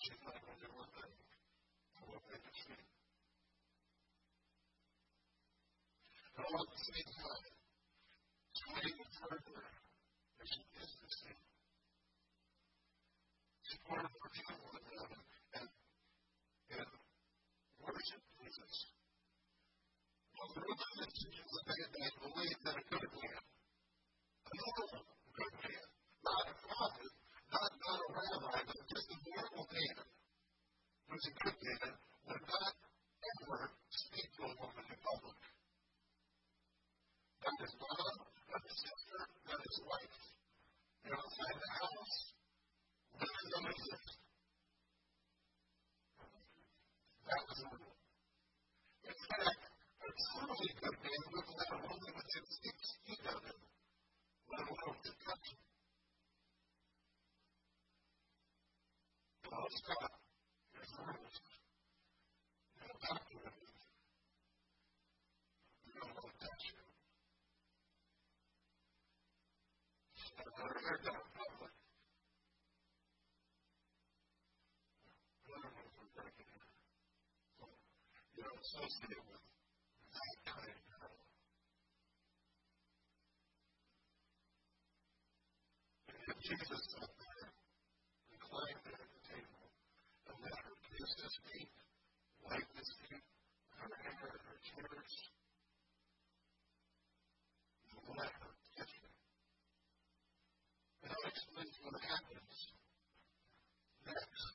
she 0.04 0.12
thought 0.20 0.36
would 0.36 0.60
do 0.60 0.68
one 0.76 0.92
thing 1.00 1.16
for 1.96 2.04
what 2.12 2.22
they 2.28 2.40
could 2.44 2.56
see. 2.60 2.86
And 6.46 6.54
all 6.54 6.62
at 6.62 6.70
the 6.70 6.78
same 6.78 7.10
time, 7.10 7.46
swaying 8.54 9.02
further 9.18 9.62
as 9.66 10.46
she 10.46 10.62
is 10.78 10.90
to 10.94 11.06
see. 11.10 11.34
She 13.66 13.74
poured 13.82 14.06
perfume 14.06 14.62
on 14.62 14.78
them 14.78 15.10
and, 15.58 15.68
and 16.70 16.90
worship 17.82 18.22
Jesus. 18.38 18.74
Well, 20.38 20.54
the 20.54 20.62
real 20.62 20.86
message 21.02 21.34
is 21.34 21.50
that 21.50 21.66
they 21.66 22.02
had 22.06 22.16
believed 22.22 22.62
that 22.62 22.76
a 22.78 22.84
good 22.94 23.10
man, 23.10 23.42
a 23.42 24.52
normal 24.54 25.02
good 25.02 25.54
man, 25.66 25.86
not 26.22 26.44
a 26.46 26.54
prophet, 26.62 27.12
not, 27.50 27.70
not 27.74 27.98
a 27.98 28.08
rabbi, 28.14 28.60
but 28.70 28.82
just 28.86 29.08
a 29.10 29.18
normal 29.34 29.66
man, 29.66 29.96
was 31.10 31.24
a 31.26 31.34
good 31.42 31.58
man, 31.58 31.90
would 32.30 32.44
not 32.46 32.72
ever 33.34 33.60
speak 33.90 34.30
to 34.38 34.42
a 34.46 34.52
woman 34.62 34.86
in 34.94 34.98
public. 35.02 35.42
Not 37.46 37.62
his 37.62 37.74
mom, 37.78 38.16
not 38.50 38.62
his 38.66 38.74
sister, 38.74 39.20
not 39.46 39.60
his 39.62 39.78
wife. 39.86 40.18
And 41.06 41.14
outside 41.14 41.56
the 41.62 41.70
house, 41.78 42.16
women 43.22 43.44
don't 43.54 43.70
exist. 43.70 44.10
That 47.22 47.40
was 47.46 47.58
the 47.62 47.68
rule. 47.70 47.94
In 49.06 49.14
fact, 49.30 49.62
a 50.02 50.90
truly 51.16 51.32
good 51.32 51.32
man 51.32 51.32
would 51.32 51.56
let 51.56 51.70
a 51.72 51.78
woman 51.80 52.12
within 52.12 52.44
six 52.44 52.76
feet 53.06 53.24
of 53.24 53.40
to 55.04 55.12
touch. 55.24 55.46
You 78.36 78.42
don't 78.44 78.60
associate 78.60 79.24
with 79.24 79.40
that 80.12 80.36
kind 80.44 80.68
of 80.68 80.80
girl. 80.92 81.16
And 86.08 86.18
yet 86.28 86.35
Jesus 86.46 86.78
sat 86.94 87.10
there, 87.10 87.50
reclined 88.30 88.78
there 88.86 89.02
at 89.02 89.10
the 89.10 89.22
table, 89.34 89.66
and 90.30 90.36
let 90.46 90.54
her 90.62 90.74
kiss 90.94 91.10
his 91.18 91.34
feet, 91.42 91.74
wipe 92.46 92.70
his 92.70 92.90
feet, 93.02 93.26
her 93.82 93.90
hair, 93.90 94.30
her 94.30 94.58
tears, 94.62 95.14
and 97.90 98.14
let 98.14 98.30
her 98.30 98.54
kiss 98.78 98.90
him. 98.94 99.10
And 101.02 101.10
I'll 101.18 101.26
explain 101.34 101.66
what 101.82 101.98
happens 102.14 102.54
next. 104.06 104.46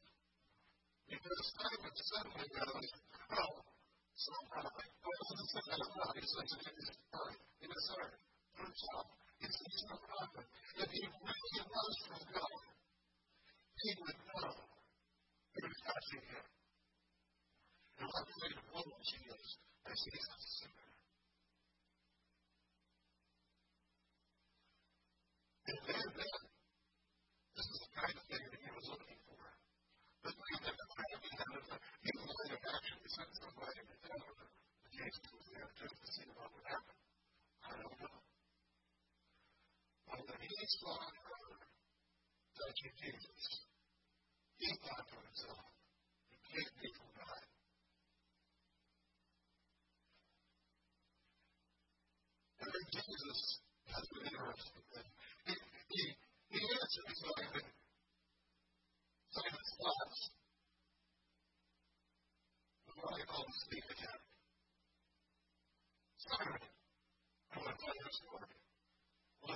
Because 1.11 1.43
Simon 1.59 1.91
suddenly 1.91 2.47
goes, 2.55 2.87
oh. 3.35 3.51
Well, 4.31 4.63
it 4.63 5.27
doesn't 5.27 5.49
say 5.51 5.63
that 5.75 5.79
as 5.83 5.91
well. 5.91 6.11
He 6.15 6.23
says 6.23 6.51
it 6.55 6.71
in 6.71 6.75
his 6.87 6.95
word, 7.11 7.35
in 7.35 7.67
his 7.67 7.83
for 7.91 8.63
himself. 8.63 9.20
He 9.41 9.47
says 9.49 9.57
he's 9.73 9.85
no 9.89 9.97
prophet. 10.05 10.45
If 10.77 10.89
he 10.93 11.01
really 11.01 11.61
was 11.65 11.95
from 12.05 12.21
God, 12.29 12.61
he 13.81 13.89
would 13.97 14.19
know 14.21 14.53
who 14.53 15.61
was 15.65 15.79
touching 15.81 16.25
him. 16.29 16.45
And 17.97 18.05
what 18.05 18.25
kind 18.37 18.53
of 18.53 18.65
woman 18.69 19.01
she 19.01 19.17
is 19.33 19.45
as 19.89 19.97
he's 19.97 20.27
a 20.29 20.37
sinner. 20.61 20.89
And 25.73 25.77
then, 25.89 26.05
then, 26.21 26.37
this 27.57 27.65
is 27.65 27.79
the 27.81 27.91
kind 27.97 28.13
of 28.13 28.23
thing 28.29 28.45
that 28.45 28.61
he 28.61 28.69
was 28.77 28.85
looking 28.93 29.21
for. 29.25 29.41
But 30.21 30.33
we 30.37 30.49
have 30.53 30.69
to 30.69 30.85
find 30.85 31.17
out 31.17 31.65
that 31.65 31.81
he 32.05 32.11
was 32.13 32.29
going 32.29 32.51
to 32.53 32.59
actually 32.61 33.09
send 33.09 33.31
somebody 33.41 33.81
to 33.89 33.95
tell 34.05 34.21
her 34.21 34.37
that 34.37 34.89
Jesus 34.93 35.25
was 35.33 35.45
there. 35.49 35.71
he 40.61 40.67
saw 40.77 40.93
her 40.93 41.57
touching 42.53 42.93
Jesus, 43.01 43.41
he 44.61 44.69
thought 44.77 45.05
to 45.09 45.17
himself, 45.17 45.65
it 46.29 46.41
can't 46.53 46.75
be 46.77 46.89
from 47.01 47.09
God. 47.17 47.43
And 52.61 52.69
then 52.69 52.85
Jesus 52.93 53.39
has 53.89 54.05
been 54.13 54.25
interested. 54.29 55.05
He, 55.49 55.53
he, 55.89 56.01
he 56.53 56.59
answered 56.61 57.09
Simon, 57.25 57.65
Simon's 59.33 59.71
thoughts. 59.81 60.19
What 63.01 63.17
I 63.17 63.25
call 63.25 63.45
the 63.49 63.55
sneak 63.65 63.85
attack. 63.97 64.21
Simon, 66.21 66.61
I 67.49 67.55
want 67.57 67.73
to 67.73 67.77
tell 67.81 67.95
you 67.97 68.05
a 68.05 68.13
story. 68.13 68.61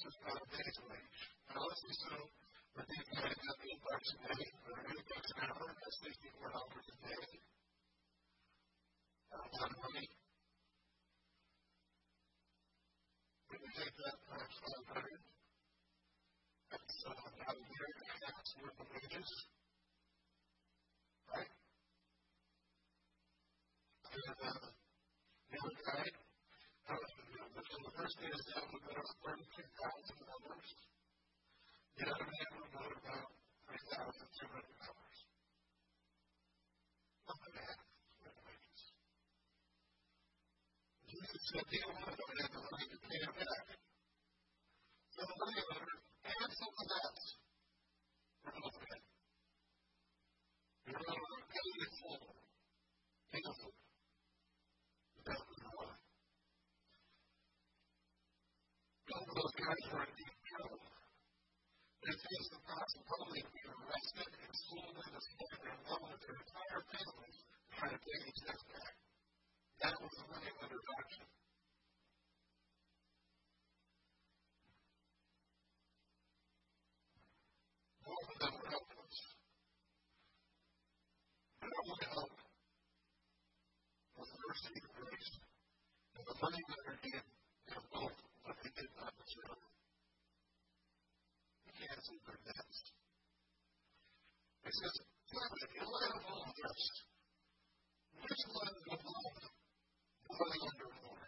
day's 0.00 0.78
wage. 0.88 1.20
And 1.50 1.56
honestly, 1.60 1.92
so 2.00 2.08
we're 2.72 2.88
being 2.88 3.04
paid 3.20 3.36
at 3.36 3.36
8 3.36 3.84
bucks 3.84 4.08
a 4.08 4.18
day, 4.32 4.48
or 4.64 4.80
8 4.80 4.96
bucks 5.12 5.30
an 5.36 5.44
hour, 5.44 5.66
that's 5.76 5.98
$64 6.00 6.40
a 6.40 6.96
day. 7.04 7.26
That's 9.28 9.44
a 9.44 9.60
lot 9.60 9.68
of 9.68 9.78
money. 9.84 10.08
When 13.52 13.60
you 13.60 13.70
take 13.76 13.92
that 13.92 14.16
times 14.24 14.56
500, 14.88 15.20
that's 16.72 16.96
uh, 17.04 17.12
about 17.12 17.60
a 17.60 17.64
year 17.68 17.86
and 17.92 18.00
a 18.00 18.16
half's 18.24 18.52
worth 18.56 18.80
of 18.80 18.88
wages. 18.88 19.30
Right? 21.28 21.52
And 24.16 24.32
uh, 24.48 24.64
the 25.50 25.72
guy, 25.84 26.29
the 27.78 27.92
first 27.94 28.16
day 28.18 28.26
is 28.26 28.42
down 28.50 28.66
about 28.66 29.06
32,000 29.22 30.26
dollars. 30.26 30.70
The 31.94 32.04
other 32.10 32.26
would 32.26 32.70
go 32.74 32.82
about 32.90 33.30
3,200 33.70 34.74
dollars. 34.80 35.18
Not 37.30 37.38
bad 37.46 37.78
wages. 38.42 38.82
Jesus 41.06 41.42
said 41.54 41.66
he 41.70 41.78
wanted 41.86 42.18
to 42.18 42.26
have 42.42 42.50
the 42.50 42.62
money 42.66 42.86
to 42.90 42.98
pay 43.06 43.18
him 43.22 43.34
back. 43.38 43.66
So 45.14 45.20
the 45.30 45.36
money 45.38 45.62
and 46.26 46.50
someone 46.58 46.90
else 46.90 47.24
were 48.42 48.54
were 50.90 51.06
going 51.06 51.38
to 51.38 51.46
pay 51.54 51.66
it 51.70 51.92
full. 52.02 52.34
Beautiful. 53.30 53.72
Without 55.22 55.46
the 55.46 55.70
money. 55.70 55.98
Both 59.10 59.26
of 59.26 59.29
those 59.40 59.56
guys 59.56 59.82
were 59.88 60.04
in 60.04 60.12
deep 60.20 60.36
trouble. 60.52 60.84
They 62.04 62.12
faced 62.12 62.50
the 62.52 62.60
possibility 62.60 63.40
of 63.40 63.48
being 63.56 63.72
arrested 63.72 64.30
and 64.36 64.52
sold 64.52 64.96
into 65.00 65.16
slavery 65.16 65.72
along 65.80 66.12
with 66.12 66.20
their 66.20 66.36
entire 66.36 66.82
families 66.92 67.38
trying 67.72 67.94
to 67.96 68.00
pay 68.04 68.18
these 68.20 68.40
debts 68.44 68.64
back. 68.68 68.94
That 69.80 69.96
was 69.96 70.12
the 70.12 70.26
money 70.28 70.52
lender 70.60 70.76
doctrine. 70.76 71.32
Both 78.04 78.26
of 78.28 78.36
them 78.44 78.52
were 78.60 78.68
helpless. 78.76 79.16
Their 81.64 81.76
only 81.80 82.08
hope 82.12 82.40
was 84.20 84.28
mercy 84.36 84.74
and 84.84 84.92
grace. 85.00 85.32
And 86.20 86.24
the 86.28 86.36
money 86.44 86.60
lender 86.60 86.96
did 87.00 87.24
them 87.72 87.84
both 87.88 88.20
what 88.50 88.56
they 88.66 88.72
did 88.74 88.90
not 88.98 89.14
deserve. 89.14 89.62
He 91.62 91.70
canceled 91.70 92.22
their 92.26 92.40
debts. 92.42 92.78
He 94.70 94.78
says, 94.86 95.02
Father, 95.34 95.66
in 95.82 95.82
light 95.82 96.14
of 96.14 96.22
all 96.30 96.46
this, 96.46 96.82
which 98.22 98.42
one 98.54 98.70
will 98.86 99.02
love 99.02 99.34
the 99.42 100.30
money 100.30 100.58
lender 100.62 100.90
more? 101.02 101.26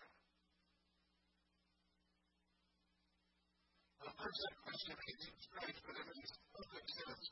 Of 3.98 4.12
course, 4.14 4.38
that 4.46 4.54
question 4.62 4.94
may 4.94 5.14
seem 5.26 5.36
strange, 5.42 5.78
but 5.82 5.90
it 5.90 6.06
makes 6.06 6.32
perfect 6.54 6.86
sense 6.86 7.24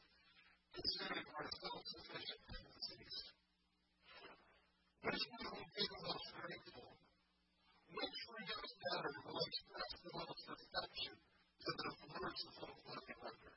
considering 0.75 1.27
our 1.31 1.47
self-sufficient 1.47 2.43
tendencies. 2.43 3.17
Which 5.07 5.25
one 5.31 5.47
will 5.47 5.71
be 5.79 5.85
the 5.95 6.01
most 6.11 6.27
grateful? 6.43 6.91
Which 7.87 8.19
reads 8.35 8.73
better 8.83 9.15
will 9.31 9.43
express 9.47 9.91
the 10.03 10.11
most 10.11 10.43
affection 10.59 11.15
to 11.15 11.71
the 11.71 11.91
merciful 12.19 12.75
money 12.83 13.15
lender? 13.15 13.55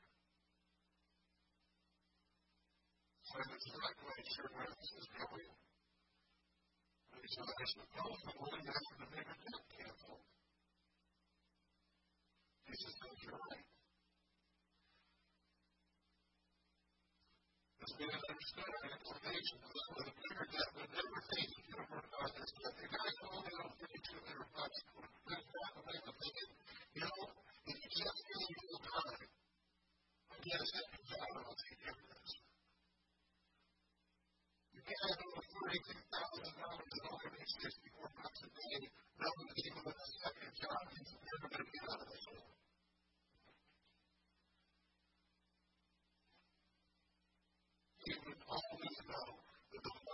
Simon's 3.34 3.66
not 3.66 3.94
quite 3.98 4.26
sure 4.30 4.50
where 4.54 4.70
this 4.70 4.90
is 4.94 5.06
going. 5.18 5.50
Said, 7.34 7.50
I 7.50 7.66
suppose 7.66 8.20
the 8.22 8.32
one 8.38 8.62
after 8.62 8.94
the 8.94 9.08
bigger 9.10 9.34
debt 9.42 9.64
canceled. 9.74 10.22
Jesus 12.62 12.94
says, 12.94 13.16
You're 13.26 13.34
right. 13.34 13.66
This 17.82 17.90
man 17.98 18.22
understood 18.22 18.70
an 18.70 18.90
explanation 18.94 19.56
of 19.66 19.70
that 19.74 20.06
a 20.06 20.14
bigger 20.14 20.46
debt 20.46 20.70
would 20.78 20.90
never 20.94 21.18
think 21.34 21.46
he 21.50 21.62
could 21.66 21.78
have 21.82 21.90
worked 21.90 22.14
this 22.38 22.50
debt. 22.54 22.74
The 22.78 22.86
guy 22.86 23.08
only 23.26 23.52
owed 23.66 23.74
3,200 23.82 24.54
bucks. 24.54 24.78
Went 25.26 25.42
back 25.42 25.72
and 25.74 25.84
went 25.90 26.02
to 26.06 26.12
thinking, 26.14 26.50
you 26.94 27.02
know, 27.02 27.18
if 27.66 27.76
you 27.82 27.88
me 28.46 28.54
full 28.62 28.78
time, 28.94 29.26
to 30.38 31.16
I'll 31.34 31.58
take 31.66 31.78
care 31.82 31.98
of 31.98 32.06
this. 32.14 32.30
You 34.70 34.82
can't 34.86 35.02
have 35.02 35.33
over 35.54 35.70
$32,000 35.70 36.50
and 36.50 37.04
only 37.14 37.46
64 37.62 38.10
bucks 38.18 38.40
a 38.42 38.50
day. 38.50 38.80
That 39.14 39.30
would 39.30 39.54
even 39.54 39.82
with 39.86 39.94
a 39.94 40.08
second 40.26 40.52
job. 40.58 40.82
He's 40.90 41.14
never 41.14 41.46
going 41.54 41.62
to 41.62 41.70
get 41.70 41.84
out 41.94 42.00
of 42.02 42.08
this 42.10 42.24
hole. 42.26 42.54
he 48.04 48.12
would 48.20 48.42
always 48.44 48.96
know 49.08 49.28
that 49.72 49.80
the. 49.80 50.04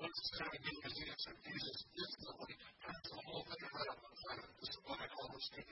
Once 0.00 0.16
Jesus 1.44 1.76
instantly 1.92 2.56
turned 2.80 3.04
the 3.04 3.20
whole 3.20 3.44
thing 3.44 3.64
around. 3.68 4.00
This 4.64 4.72
is 4.72 4.80
what 4.88 4.96
I 4.96 5.08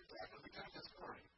attack 0.04 0.28
of 0.36 0.42
the 0.44 0.84
story. 0.84 1.24
He 1.24 1.37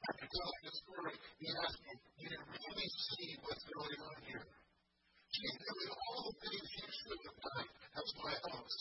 this 0.00 0.16
woman? 0.16 0.24
After 0.24 0.26
telling 0.32 0.62
the 0.64 0.72
story, 0.72 1.14
he 1.40 1.46
asked 1.60 1.82
me, 1.84 1.92
Do 2.00 2.24
you 2.24 2.40
really 2.40 2.88
see 2.88 3.28
what's 3.44 3.64
going 3.68 4.00
on 4.00 4.16
here? 4.24 4.44
She's 5.30 5.56
doing 5.60 5.90
all 5.94 6.20
the 6.26 6.34
things 6.40 6.66
she 6.74 6.84
should 6.90 7.20
have 7.20 7.38
done 7.40 7.68
as 7.70 8.08
my 8.18 8.34
host. 8.50 8.80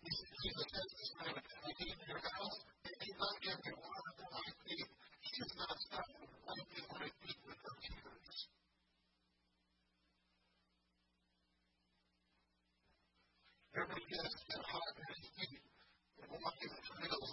He 0.00 0.10
said, 0.14 0.32
Jesus 0.38 0.66
says 0.70 0.90
to 0.96 1.04
Simon, 1.18 1.44
I 1.44 1.70
came 1.76 1.98
your 2.06 2.22
house, 2.22 2.58
and 2.86 2.94
you 2.94 3.10
did 3.10 3.18
not 3.18 3.36
give 3.42 3.58
me 3.66 3.72
water 3.74 4.12
for 4.16 4.28
my 4.30 4.48
feet. 4.64 4.88
She 5.26 5.34
is 5.42 5.52
not 5.58 5.74
stopping 5.76 6.30
wiping 6.46 6.86
my 6.94 7.08
feet 7.10 7.40
with 7.42 7.58
her 7.58 7.76
tears. 7.82 8.38
Every 13.76 14.04
guest 14.08 14.38
got 14.46 14.64
hot 14.72 14.94
in 14.96 15.08
his 15.10 15.28
feet 15.36 15.62
and 16.22 16.30
walking 16.32 16.70
the 16.72 16.82
trails 16.96 17.30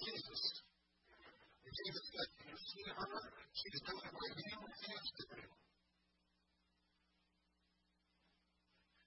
Jesus. 0.00 0.42
Said, 1.70 2.28
You 2.44 2.56
see 2.60 2.84
her? 2.92 3.20
She's 3.56 3.80
doing 3.88 4.10
what 4.10 4.32
he 4.36 4.52
refused 4.52 5.14
to 5.16 5.24
do. 5.32 5.69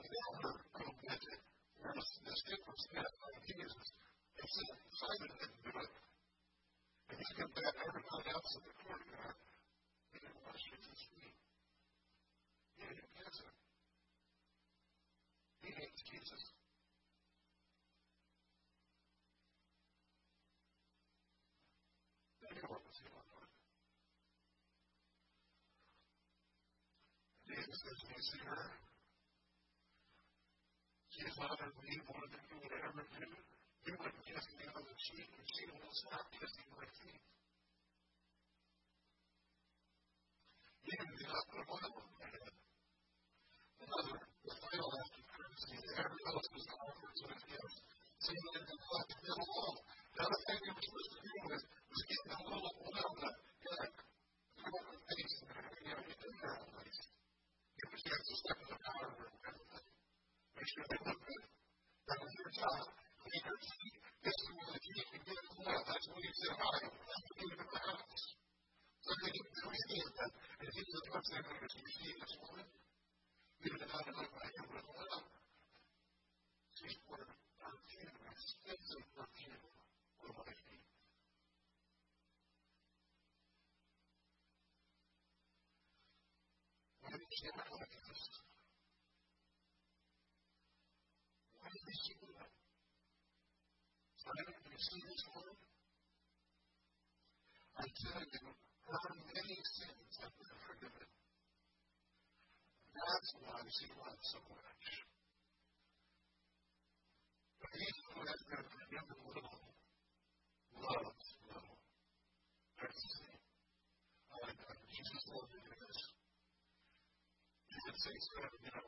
omitted, 0.00 0.32
never 0.40 0.52
omitted, 0.80 1.38
whereas 1.80 2.08
this 2.24 2.40
difference 2.48 2.84
met 2.94 3.04
by 3.04 3.32
Jesus. 3.44 3.86
He 4.40 4.46
said, 4.48 4.76
Simon 4.96 5.30
didn't 5.36 5.62
do 5.64 5.72
it. 5.76 5.92
And 7.10 7.18
he 7.20 7.42
bet 7.52 7.74
everyone 7.84 8.24
else 8.32 8.50
in 8.56 8.62
the 8.64 8.74
courtyard, 8.80 9.36
he 10.12 10.16
didn't 10.22 10.40
wash 10.46 10.64
his 10.72 11.00
feet. 11.10 11.36
He 12.78 12.84
didn't 12.86 13.12
kiss 13.18 13.36
him. 13.44 13.54
He 15.60 15.70
hates 15.74 16.00
Jesus. 16.08 16.42
Jesus 27.50 27.78
says, 27.82 27.98
You 28.08 28.22
see 28.22 28.42
her? 28.46 28.79
She 31.20 31.28
has 31.28 31.36
honored 31.36 31.76
me 31.84 32.00
more 32.08 32.24
than 32.32 32.40
you 32.48 32.56
would 32.64 32.80
ever 32.80 33.04
do. 33.04 33.28
Kiss 34.24 34.46
me 34.56 34.64
on 34.72 34.82
the 34.88 34.96
cheek, 34.96 35.28
and 35.36 35.44
she 35.52 35.68
will 35.68 35.92
stop 35.92 36.24
kissing 36.32 36.68
my 36.72 36.88
feet. 36.96 37.20
Even 40.88 41.12
the 41.20 41.28
of 41.28 41.44
them 41.60 42.08
had. 42.24 42.40
Another, 43.84 44.16
the 44.16 44.54
final 44.64 44.88
act 44.96 45.12
of 45.20 45.26
courtesy 45.28 45.76
that 45.76 46.08
every 46.08 46.22
else 46.24 46.48
was 46.56 46.66
offered 46.88 47.12
to 47.12 47.24
his. 47.36 47.72
Singing 48.24 48.56
and 48.56 48.80
collecting 48.80 49.20
them 49.20 49.40
all. 49.44 49.76
The 50.16 50.22
other 50.24 50.40
thing 50.48 50.58
he 50.64 50.72
was 50.72 50.84
supposed 50.88 51.12
to 51.12 51.20
do 51.20 51.34
was, 51.52 51.62
was 51.68 52.02
get 52.08 52.22
a 52.32 52.38
little 52.48 52.76
oil 52.80 53.12
to 53.12 53.28
of 53.28 53.92
throw 54.56 54.72
on 54.72 54.86
the 54.88 55.00
face 55.04 55.36
you 55.36 55.92
know, 55.92 56.00
get 56.00 56.16
them 56.16 56.32
there 56.40 56.56
all 56.56 56.70
nice. 56.80 57.00
Give 57.76 57.90
the 57.92 58.00
chance 58.08 58.24
to 58.24 58.34
step 58.40 58.56
in 58.56 58.68
the 58.72 58.78
powder 58.80 59.10
room 59.20 59.36
kind 59.44 59.58
of 59.60 59.68
thing. 59.68 59.88
Make 60.60 60.68
sure 60.76 60.84
they 60.92 61.00
look 61.00 61.20
good. 61.24 61.44
That 62.04 62.18
was 62.20 62.32
your 62.36 62.50
job. 62.52 62.82
Clean 63.24 63.42
your 63.48 63.60
feet. 63.64 63.96
This 64.20 64.36
is 64.36 64.48
where 64.52 64.70
the 64.76 64.80
feet 64.84 65.06
can 65.08 65.22
get 65.24 65.40
as 65.40 65.56
well. 65.56 65.82
That's 65.88 66.06
when 66.10 66.20
you 66.20 66.32
say 66.36 66.52
hi. 66.52 66.78
That's 66.84 67.24
when 67.24 67.38
you 67.40 67.48
get 67.48 67.64
in 67.64 67.68
the 67.70 67.80
house. 67.80 68.24
So 69.00 69.10
they 69.24 69.32
can 69.32 69.46
understand 69.64 70.10
that. 70.20 70.32
And 70.60 70.66
if 70.68 70.74
you 70.76 70.84
look 70.90 71.06
up 71.08 71.14
and 71.16 71.24
say, 71.24 71.38
"Did 71.40 71.72
you 71.80 71.88
see 71.96 72.12
this 72.20 72.34
woman?" 72.44 72.68
You 73.64 73.70
did 73.72 73.88
not 73.88 74.04
look 74.04 74.32
like 74.36 74.54
it 74.60 74.66
was 74.68 74.84
well. 74.84 75.22
She's 76.76 76.96
poured 77.08 77.30
perfume, 77.56 78.16
expensive 78.28 79.06
perfume, 79.16 79.64
on 79.64 80.32
my 80.36 80.52
feet. 80.60 80.84
Not 87.40 87.72
like 87.72 87.88
this? 87.88 88.22
Why 91.56 91.72
did 91.72 91.98
she 92.04 92.12
do 92.20 92.28
that? 92.36 92.52
Simon, 94.20 94.60
do 94.60 94.68
you 94.68 94.76
see 94.76 95.00
this? 95.08 95.24
I 97.80 97.86
tell 97.88 98.20
you, 98.20 98.44
her 98.44 99.14
many 99.32 99.56
sins 99.72 100.12
have 100.20 100.34
been 100.36 100.58
forgiven. 100.68 101.08
That's 102.92 103.30
why 103.40 103.64
she 103.72 103.88
loves 103.96 104.24
so 104.36 104.40
much. 104.52 104.84
But 107.56 107.72
who 107.72 108.20
has 108.20 108.40
been 108.52 108.66
forgiven 108.68 109.16
little 109.32 109.70
loves 110.76 111.28
little. 111.48 111.76
That's 112.76 113.00
the 113.00 113.10
same. 113.16 113.40
I 114.28 114.52
Jesus 114.92 115.24
loved 115.32 115.56
you 115.56 115.72
this. 115.72 116.00
Don't 117.90 117.98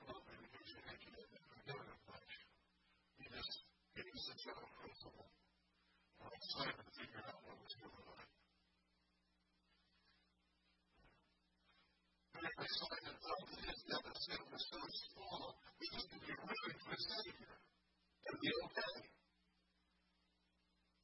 love 0.07 0.23
me 0.31 0.47
because 0.47 0.69
you 0.71 0.79
think 0.87 1.03
you 1.03 1.11
didn't 1.11 1.43
forgive 1.51 1.75
him 1.75 2.01
much. 2.07 2.33
You 3.19 3.27
just, 3.35 3.55
it 3.99 4.07
was 4.07 4.25
a 4.31 4.37
general 4.47 4.71
principle. 4.79 5.27
Well, 6.23 6.31
Simon 6.55 6.87
figured 6.95 7.27
out 7.27 7.43
what 7.43 7.59
was 7.59 7.75
going 7.83 7.99
on. 7.99 8.27
But 12.31 12.47
if 12.47 12.71
Simon 12.79 13.17
felt 13.27 13.43
that 13.43 13.63
his 13.75 13.81
deficit 13.91 14.41
was 14.55 14.63
so 14.71 14.81
small, 14.87 15.59
he 15.83 15.87
could 15.99 16.23
be 16.23 16.35
rude 16.39 16.79
to 16.79 16.89
his 16.95 17.03
Savior 17.03 17.59
and 17.59 18.37
be 18.39 18.51
okay. 18.55 18.95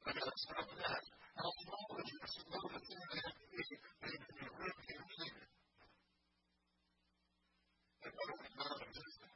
I 0.06 0.10
got 0.14 0.22
to 0.22 0.38
stop 0.38 0.70
that. 0.70 1.02
How 1.34 1.50
small 1.66 1.98
is 1.98 2.08
your 2.14 2.30
small 2.30 2.62
that 2.78 2.84
you 2.86 2.94
have 2.94 3.34
to 3.34 3.46
be 3.50 3.58
that 3.58 4.14
can 4.14 4.38
be 4.38 4.46
to 4.46 4.94
your 4.94 5.10
Savior? 5.18 5.50
And 7.98 8.14
what 8.14 8.30
are 8.30 8.38
we 8.40 8.48
not 8.56 8.78
existing? 8.88 9.34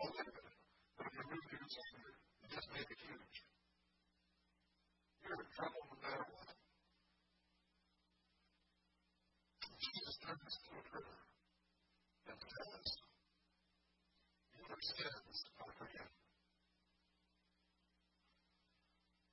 Oh, 0.00 0.06
wait 0.06 0.22
a 0.22 0.32
minute. 0.32 0.58
But 0.96 1.04
if 1.04 1.12
you're 1.12 1.28
rude 1.28 1.44
to 1.44 1.56
your 1.60 1.70
Savior, 1.74 2.14
you 2.14 2.46
just 2.54 2.68
make 2.72 2.88
it 2.88 3.00
huge. 3.04 3.36
You're 5.26 5.44
in 5.44 5.50
trouble 5.50 5.82
no 5.92 5.96
matter 5.98 6.24
what. 6.30 6.54
Turns 10.34 10.58
to 10.66 10.74
her 10.90 11.06
and 12.26 12.38
says, 12.42 12.86
Your 14.58 14.78
sins 14.82 15.36
are 15.62 15.72
forgiven. 15.78 16.10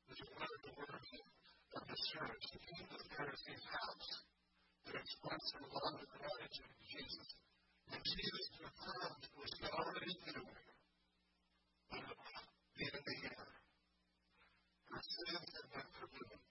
This 0.05 0.19
is 0.21 0.29
one 0.29 0.45
the 0.61 0.73
words 0.77 1.09
of 1.73 1.83
the 1.89 1.97
church 2.05 2.43
that 2.53 2.61
came 2.69 2.85
to 2.85 2.97
the 3.01 3.09
Pharisee's 3.17 3.65
house 3.65 4.09
to 4.85 4.91
express 4.93 5.43
their 5.57 5.67
love 5.73 6.05
and 6.05 6.11
gratitude 6.21 6.69
to 6.69 6.85
Jesus. 6.85 7.29
And 7.97 8.01
Jesus 8.05 8.45
confirmed 8.61 9.25
what 9.41 9.49
he 9.57 9.65
already 9.73 10.13
knew 10.21 10.45
the 11.97 12.85
end 12.93 13.05
the. 13.09 13.49
Her 14.85 15.01
sins 15.01 15.49
have 15.49 15.69
been 15.73 15.89
forgiven. 15.97 16.50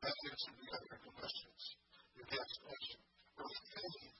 That 0.00 0.16
answered 0.16 0.56
the 0.56 0.68
other 0.72 0.96
questions. 1.12 1.62
The 2.16 2.24
next 2.24 2.56
question. 2.64 3.00
Her 3.36 3.48
faith 3.68 4.16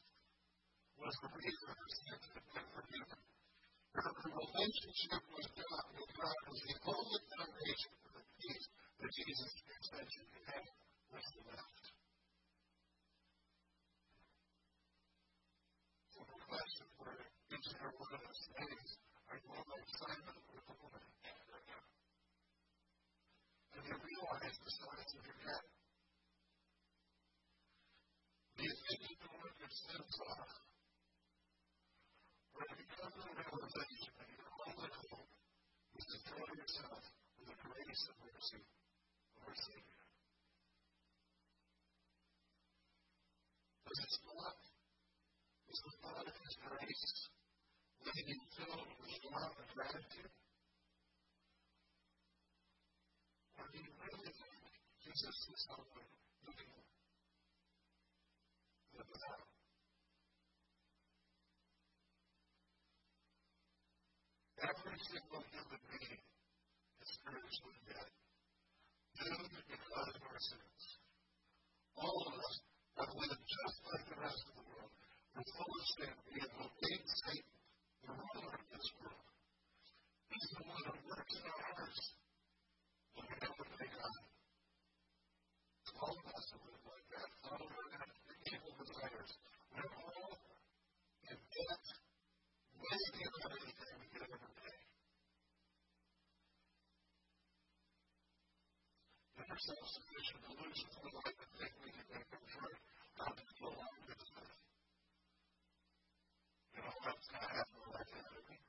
was 1.00 1.14
the 1.24 1.30
reason 1.40 1.68
been 2.52 2.68
forgiven. 2.76 3.20
Her, 3.96 4.12
relationship 4.28 5.22
with 5.32 5.48
God, 5.56 5.86
with 5.96 6.12
was 6.52 6.60
the 6.68 6.76
only 6.84 7.20
foundation 7.32 7.92
for 8.04 8.10
the 8.12 8.24
peace 8.44 8.66
that 9.00 9.08
Jesus 9.08 9.52
with 11.16 11.26
the 11.32 11.40
left. 11.48 11.84
So 16.12 16.20
the 16.28 16.38
question 16.44 16.86
for 17.00 17.08
each 17.56 17.66
and 17.72 17.80
every 17.80 17.96
one 17.96 18.12
of 18.20 18.22
us 18.28 18.40
are 19.32 19.38
you 19.40 19.48
like 19.48 19.88
Simon 19.96 20.36
or 20.44 20.60
the 20.60 20.76
woman? 20.76 21.19
Realize 23.88 24.56
the 24.60 24.72
size 24.76 25.10
of 25.16 25.22
your 25.24 25.38
debt? 25.40 25.66
You 28.60 28.68
think 28.68 29.00
you 29.08 29.16
know 29.24 29.34
what 29.40 29.54
your 29.56 29.72
sins 29.72 30.16
are? 30.20 30.52
Have 32.60 32.76
you 32.76 32.84
to 32.92 33.06
the 33.08 33.24
realization 33.40 34.12
that 34.20 34.28
your 34.36 34.50
only 34.68 34.90
hope 35.08 35.32
is 35.96 36.04
to 36.04 36.16
yourself 36.60 37.02
in 37.40 37.44
the 37.48 37.56
grace 37.56 38.02
and 38.04 38.18
mercy 38.20 38.60
of 38.60 39.40
our 39.48 39.56
Savior? 39.56 40.04
Does 43.88 44.00
it 44.04 44.14
not? 44.28 44.60
Is 45.72 45.80
the 45.80 45.92
thought 46.04 46.26
of 46.28 46.36
His 46.36 46.54
grace 46.60 47.08
leaving 48.04 48.28
you 48.28 48.40
filled 48.60 48.92
with 49.00 49.24
love 49.32 49.56
and 49.56 49.70
gratitude? 49.72 50.49
Jesus 55.10 55.42
is 55.50 55.66
someone 55.66 56.06
you 56.46 56.54
can 56.54 56.70
live 58.94 59.10
without? 59.10 59.42
Every 64.70 64.98
single 65.10 65.42
human 65.50 65.82
being 65.90 66.22
is 66.22 67.08
spiritually 67.10 67.80
dead, 67.90 68.10
doomed 69.18 69.50
because 69.66 70.14
of 70.14 70.22
our 70.30 70.42
sins. 70.46 70.82
All 71.98 72.18
of 72.30 72.34
us 72.38 72.54
have 73.02 73.10
lived 73.10 73.44
just 73.50 73.78
like 73.90 74.06
the 74.14 74.18
rest 74.22 74.46
of 74.46 74.54
the 74.62 74.66
world. 74.70 74.94
We're 75.34 75.50
full 75.58 75.74
of 75.74 75.86
sin. 75.98 76.14
We 76.30 76.38
have 76.38 76.54
obeyed 76.54 77.04
Satan, 77.26 77.58
the 78.06 78.14
ruler 78.14 78.54
of 78.62 78.66
this 78.78 78.88
world. 79.02 79.26
He's 80.30 80.50
the 80.54 80.64
one 80.70 80.82
who 80.86 80.94
works 81.02 81.34
in 81.34 81.42
our 81.50 81.62
hearts 81.66 82.14
we 83.18 83.36
don't 83.42 83.58
obey 83.58 83.90
God. 83.90 84.29
All 86.00 86.16
of 86.16 86.32
us 86.32 86.46
have 86.48 86.64
lived 86.64 86.86
like 86.88 87.06
that. 87.12 87.28
All 87.44 87.60
of 87.60 87.76
us 87.76 87.92
have 87.92 88.08
evil 88.48 88.72
desires. 88.80 89.32
We're 89.76 89.92
all 90.00 90.32
in 91.28 91.36
debt, 91.36 91.86
way 92.80 93.04
beyond 93.20 93.52
anything 93.52 93.94
we 94.00 94.08
could 94.08 94.24
ever 94.24 94.40
pay. 94.40 94.80
Never 99.44 99.58
self-sufficient 99.60 100.40
delusions 100.40 100.94
we 101.04 101.10
like 101.20 101.36
to 101.36 101.48
think 101.60 101.72
we 101.84 101.92
can 101.92 102.06
make 102.16 102.28
them 102.32 102.44
true. 102.48 102.76
God 103.20 103.36
can 103.36 103.52
go 103.60 103.68
along 103.68 103.96
with 104.08 104.24
us. 104.24 104.56
You 106.72 106.80
know, 106.80 106.96
that's 107.04 107.28
going 107.28 107.44
to 107.44 107.52
happen 107.60 107.76
like 107.92 108.08
that, 108.08 108.24
isn't 108.40 108.56
it? 108.56 108.64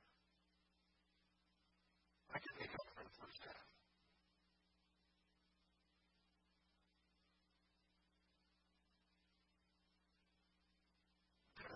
I 2.28 2.38
can 2.44 2.54
make 2.60 2.76
up 2.76 2.86
for 2.92 3.08
the 3.08 3.14
first 3.16 3.40
half. 3.48 3.72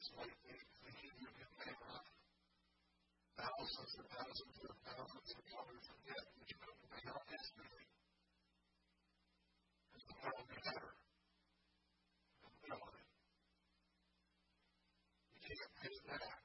Think 0.07 0.31
you 0.39 1.27
thousands 3.35 3.93
and 3.99 4.07
thousands 4.07 4.55
and 4.63 4.79
thousands 4.87 5.29
of 5.35 5.43
dollars 5.51 5.83
in 5.83 5.99
debt 6.07 6.27
that 6.31 6.47
you 6.47 6.57
couldn't 6.63 6.87
pay 6.95 7.11
off. 7.11 7.27
And 7.27 7.43
tomorrow 10.07 10.39
will 10.39 10.47
be 10.47 10.63
better. 10.63 10.95
And. 12.71 13.03
You 15.35 15.41
can't 15.43 15.75
pay 15.75 15.91
it 15.91 16.05
back. 16.07 16.39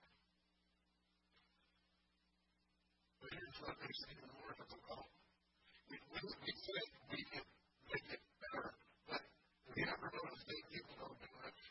But 3.21 3.29
here's 3.29 3.57
what 3.61 3.77
makes 3.77 3.99
it 4.01 4.09
even 4.17 4.31
more 4.41 4.57
difficult. 4.57 5.05
We, 5.85 6.01
we, 6.01 6.17
we 6.17 6.49
think 6.49 6.89
we 7.13 7.21
can 7.29 7.45
make 7.93 8.09
it 8.09 8.23
better, 8.41 8.73
but 9.05 9.21
have 9.21 9.77
you 9.77 9.85
ever 9.85 10.09
noticed 10.17 10.49
that 10.49 10.61
people 10.73 10.97
don't 10.97 11.19
do 11.21 11.29
it? 11.45 11.70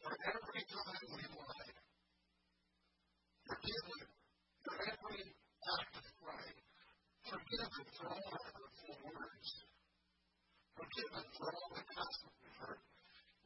for 0.00 0.14
every 0.16 0.64
time 0.64 1.04
we 1.12 1.22
lied. 1.36 1.78
Forgiven 3.48 4.02
for 4.64 4.76
every 4.80 5.22
act 5.28 5.92
of 6.00 6.06
pride. 6.20 6.60
Forgiven 7.28 7.84
for 7.96 8.06
all 8.08 8.26
our 8.32 8.48
hurtful 8.56 8.96
words. 9.04 9.48
Forgiven 10.76 11.24
for 11.36 11.48
all 11.52 11.70
the 11.76 11.84
gossip 11.84 12.32
we've 12.40 12.58
heard. 12.64 12.82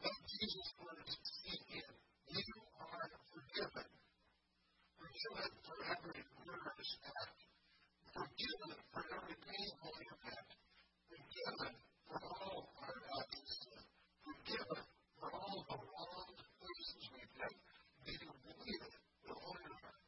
Let 0.04 0.16
Jesus' 0.30 0.72
words 0.78 1.12
sink 1.42 1.66
in. 1.74 1.90
You 2.34 2.58
are 2.78 3.08
forgiven. 3.34 3.88
Forgiven 4.94 5.50
for 5.64 5.76
every 5.90 6.20
murderous 6.44 6.92
act. 7.02 7.38
Forgiven 8.14 8.72
for 8.94 9.02
every 9.10 9.36
painful 9.42 9.94
impact. 10.06 10.50
Forgiven 11.10 11.72
for 12.06 12.18
all 12.22 12.58
our 12.78 12.98
acts 13.18 13.38
of 13.42 13.48
sin. 13.50 13.82
Forgiven 14.22 14.80
for 15.18 15.28
all 15.34 15.58
the 15.66 15.78
wrong 15.78 16.28
places 16.58 17.02
we've 17.10 17.34
been. 17.38 17.56
May 18.04 18.16
you 18.22 18.32
believe 18.44 18.82
it 18.86 18.94
with 19.24 19.34
all 19.34 19.56
your 19.62 19.78
heart. 19.82 20.02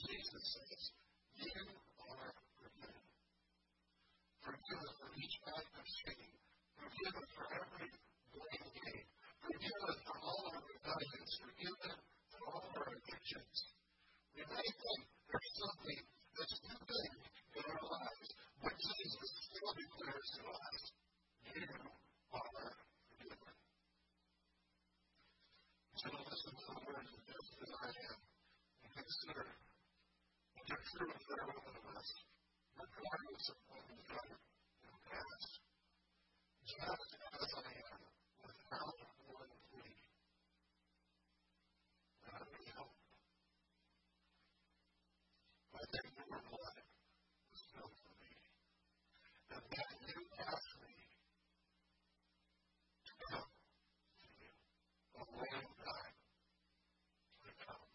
Jesus 0.00 0.39
says, 0.50 0.82
You 1.38 1.62
are 2.10 2.34
forgiven. 2.58 3.06
Forgiven 4.42 4.90
for 4.98 5.10
each 5.14 5.36
act 5.46 5.72
of 5.78 5.86
shame. 5.86 6.34
Forgiven 6.74 7.26
for 7.38 7.44
every 7.54 7.90
blame 8.34 8.66
game. 8.74 9.06
Forgiven 9.46 9.94
for 10.02 10.16
all 10.26 10.42
our 10.50 10.62
rebellions. 10.66 11.30
Forgiven 11.38 11.94
for 12.34 12.40
all 12.50 12.66
our 12.66 12.88
addictions. 12.98 13.56
We 14.34 14.42
may 14.42 14.68
think 14.74 15.00
there's 15.30 15.52
something 15.54 16.00
that's 16.34 16.56
too 16.66 16.80
big 16.82 17.10
in 17.54 17.64
our 17.70 17.86
lives, 17.86 18.28
but 18.58 18.74
Jesus 18.74 19.30
still 19.54 19.70
declares 19.70 20.28
to 20.34 20.42
us, 20.50 20.82
You 21.46 21.62
are 22.34 22.74
forgiven. 23.06 23.54
So 25.94 26.06
listen 26.10 26.52
to 26.58 26.64
the 26.74 26.78
words 26.90 27.10
of 27.14 27.22
just 27.22 27.54
as 27.54 27.70
I 27.70 27.90
am 28.10 28.18
and 28.82 28.90
consider 28.98 29.59
what 30.70 30.78
the 30.78 30.98
truth 30.98 31.18
that 31.26 31.38
are 31.42 31.50
open 31.50 31.74
to 31.74 31.98
us, 31.98 32.08
regardless 32.78 33.46
of 33.50 33.58
what 33.66 33.82
we've 33.90 34.06
done 34.06 34.30
in 34.30 34.86
the 34.86 35.02
past. 35.10 35.50
Just 36.62 37.10
as 37.26 37.50
I 37.58 37.70
am, 37.90 38.00
without 38.46 38.98
one 39.34 39.50
plea. 39.66 39.98
And 42.22 42.30
I 42.30 42.46
really 42.46 42.70
hope 42.78 42.94
I 45.74 45.82
think 45.90 46.06
your 46.14 46.38
blood 46.38 46.78
was 47.50 47.58
spilled 47.58 47.96
for 47.98 48.14
me. 48.22 48.30
And 49.50 49.64
that 49.74 49.90
you 50.06 50.22
asked 50.38 50.74
me 50.86 50.94
to 53.10 53.12
come 53.26 53.50
to 53.50 54.28
you. 54.38 54.54
A 55.18 55.22
long 55.34 55.66
time 55.82 56.14
to 57.42 57.50
come. 57.58 57.90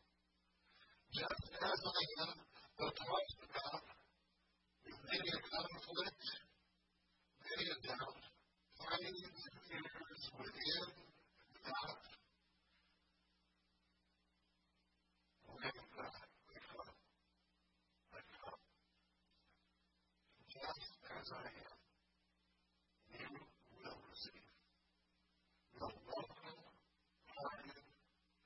Just 1.15 1.47
as 1.55 1.79
I 1.79 2.03
am, 2.27 2.35
the 2.75 2.91
talked 2.91 3.39
about 3.39 3.83
with 4.83 4.99
many 5.07 5.29
a 5.31 5.39
conflict, 5.47 6.23
many 7.39 7.65
a 7.71 7.77
doubt, 7.87 8.19
finding 8.75 9.15
and 9.15 9.55
fears 9.63 10.23
within 10.35 10.91
and 10.91 11.07
without. 11.55 12.03
Lamb 15.55 15.71
of 15.71 15.87
God, 15.95 16.19
I 16.51 16.59
come. 16.67 16.91
I 18.11 18.19
come. 18.35 18.59
Just 20.51 20.91
as 21.15 21.27
I 21.31 21.47
am, 21.47 21.79
you 23.15 23.39
will 23.79 23.99
receive. 24.11 24.51
The 25.79 25.87
welcome, 25.87 26.59
pardon, 27.31 27.87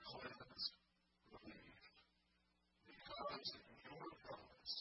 cleansed, 0.05 0.73
relieved. 1.33 1.85
Because 2.85 3.49
in 3.57 3.77
your 3.89 4.09
promise, 4.25 4.75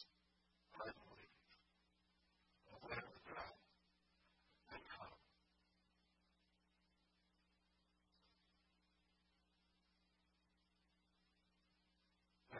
I 0.75 0.89
believe. 0.89 1.33
O 2.69 2.75
Lamb 2.89 3.09
of 3.09 3.21
God, 3.29 3.53
I 4.69 4.77
come. 4.89 5.15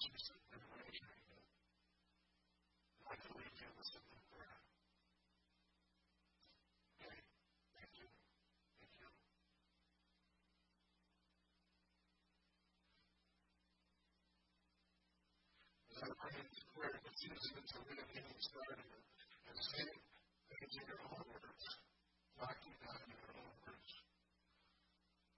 And 0.00 0.08
as 0.08 0.16
we 0.16 0.20
sit 0.24 0.40
there 0.48 0.64
waiting, 0.72 1.12
I 3.04 3.16
believe 3.20 3.52
you 3.52 3.68
listen 3.76 4.00
to 4.00 4.16
prayer. 4.32 4.56
Okay, 7.04 7.20
thank 7.76 7.92
you. 8.00 8.08
Thank 8.80 8.96
you. 8.96 9.08
As 15.92 16.00
I 16.00 16.08
pray 16.16 16.32
in 16.32 16.48
this 16.48 16.64
prayer, 16.72 16.96
it's 16.96 17.20
easy 17.20 17.52
to 17.60 17.76
live 17.92 18.08
getting 18.08 18.40
started 18.40 18.80
and 18.80 19.56
saying 19.60 20.00
things 20.48 20.74
in 20.80 20.84
your 20.88 21.00
own 21.12 21.28
words, 21.28 21.64
out 22.40 22.56
in 22.56 22.72
your 22.72 23.32
own 23.36 23.52
words. 23.68 23.90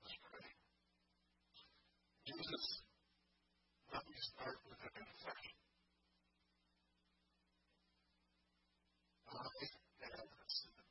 Let's 0.06 0.14
pray. 0.22 0.46
Jesus, 2.30 2.82
start 4.23 4.55
with 4.70 4.79
a 4.79 4.91
confession. 4.95 5.57
I 9.27 9.35
am 9.35 10.23
a 10.23 10.47
sinner. 10.47 10.87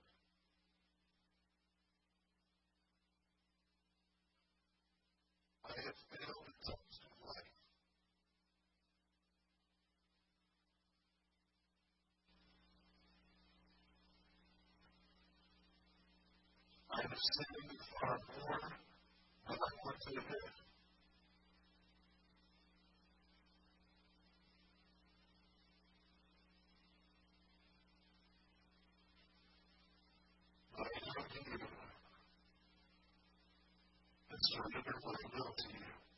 I 5.63 5.73
have 5.79 5.99
failed 6.11 6.45
in 6.51 6.57
times 6.67 6.99
of 7.07 7.13
life. 7.23 7.55
I 16.91 16.99
have 17.07 17.15
sinned 17.15 17.79
far 17.95 18.17
more 18.35 18.59
than 19.47 19.55
I 19.55 19.71
want 19.85 19.97
to 20.01 20.09
admit. 20.19 20.55
But 30.75 30.87
I 30.87 30.99
come 31.13 31.27
to 31.31 31.39
you 31.51 31.67
and 34.31 34.41
surrender 34.51 34.95
my 35.05 35.20
will 35.33 35.53
to 35.57 35.63
you. 35.69 36.10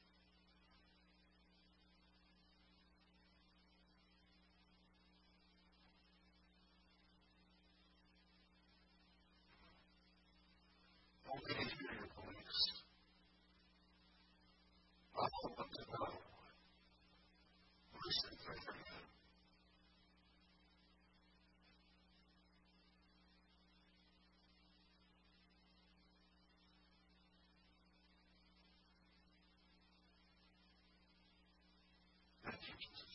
Congratulations. 32.53 33.12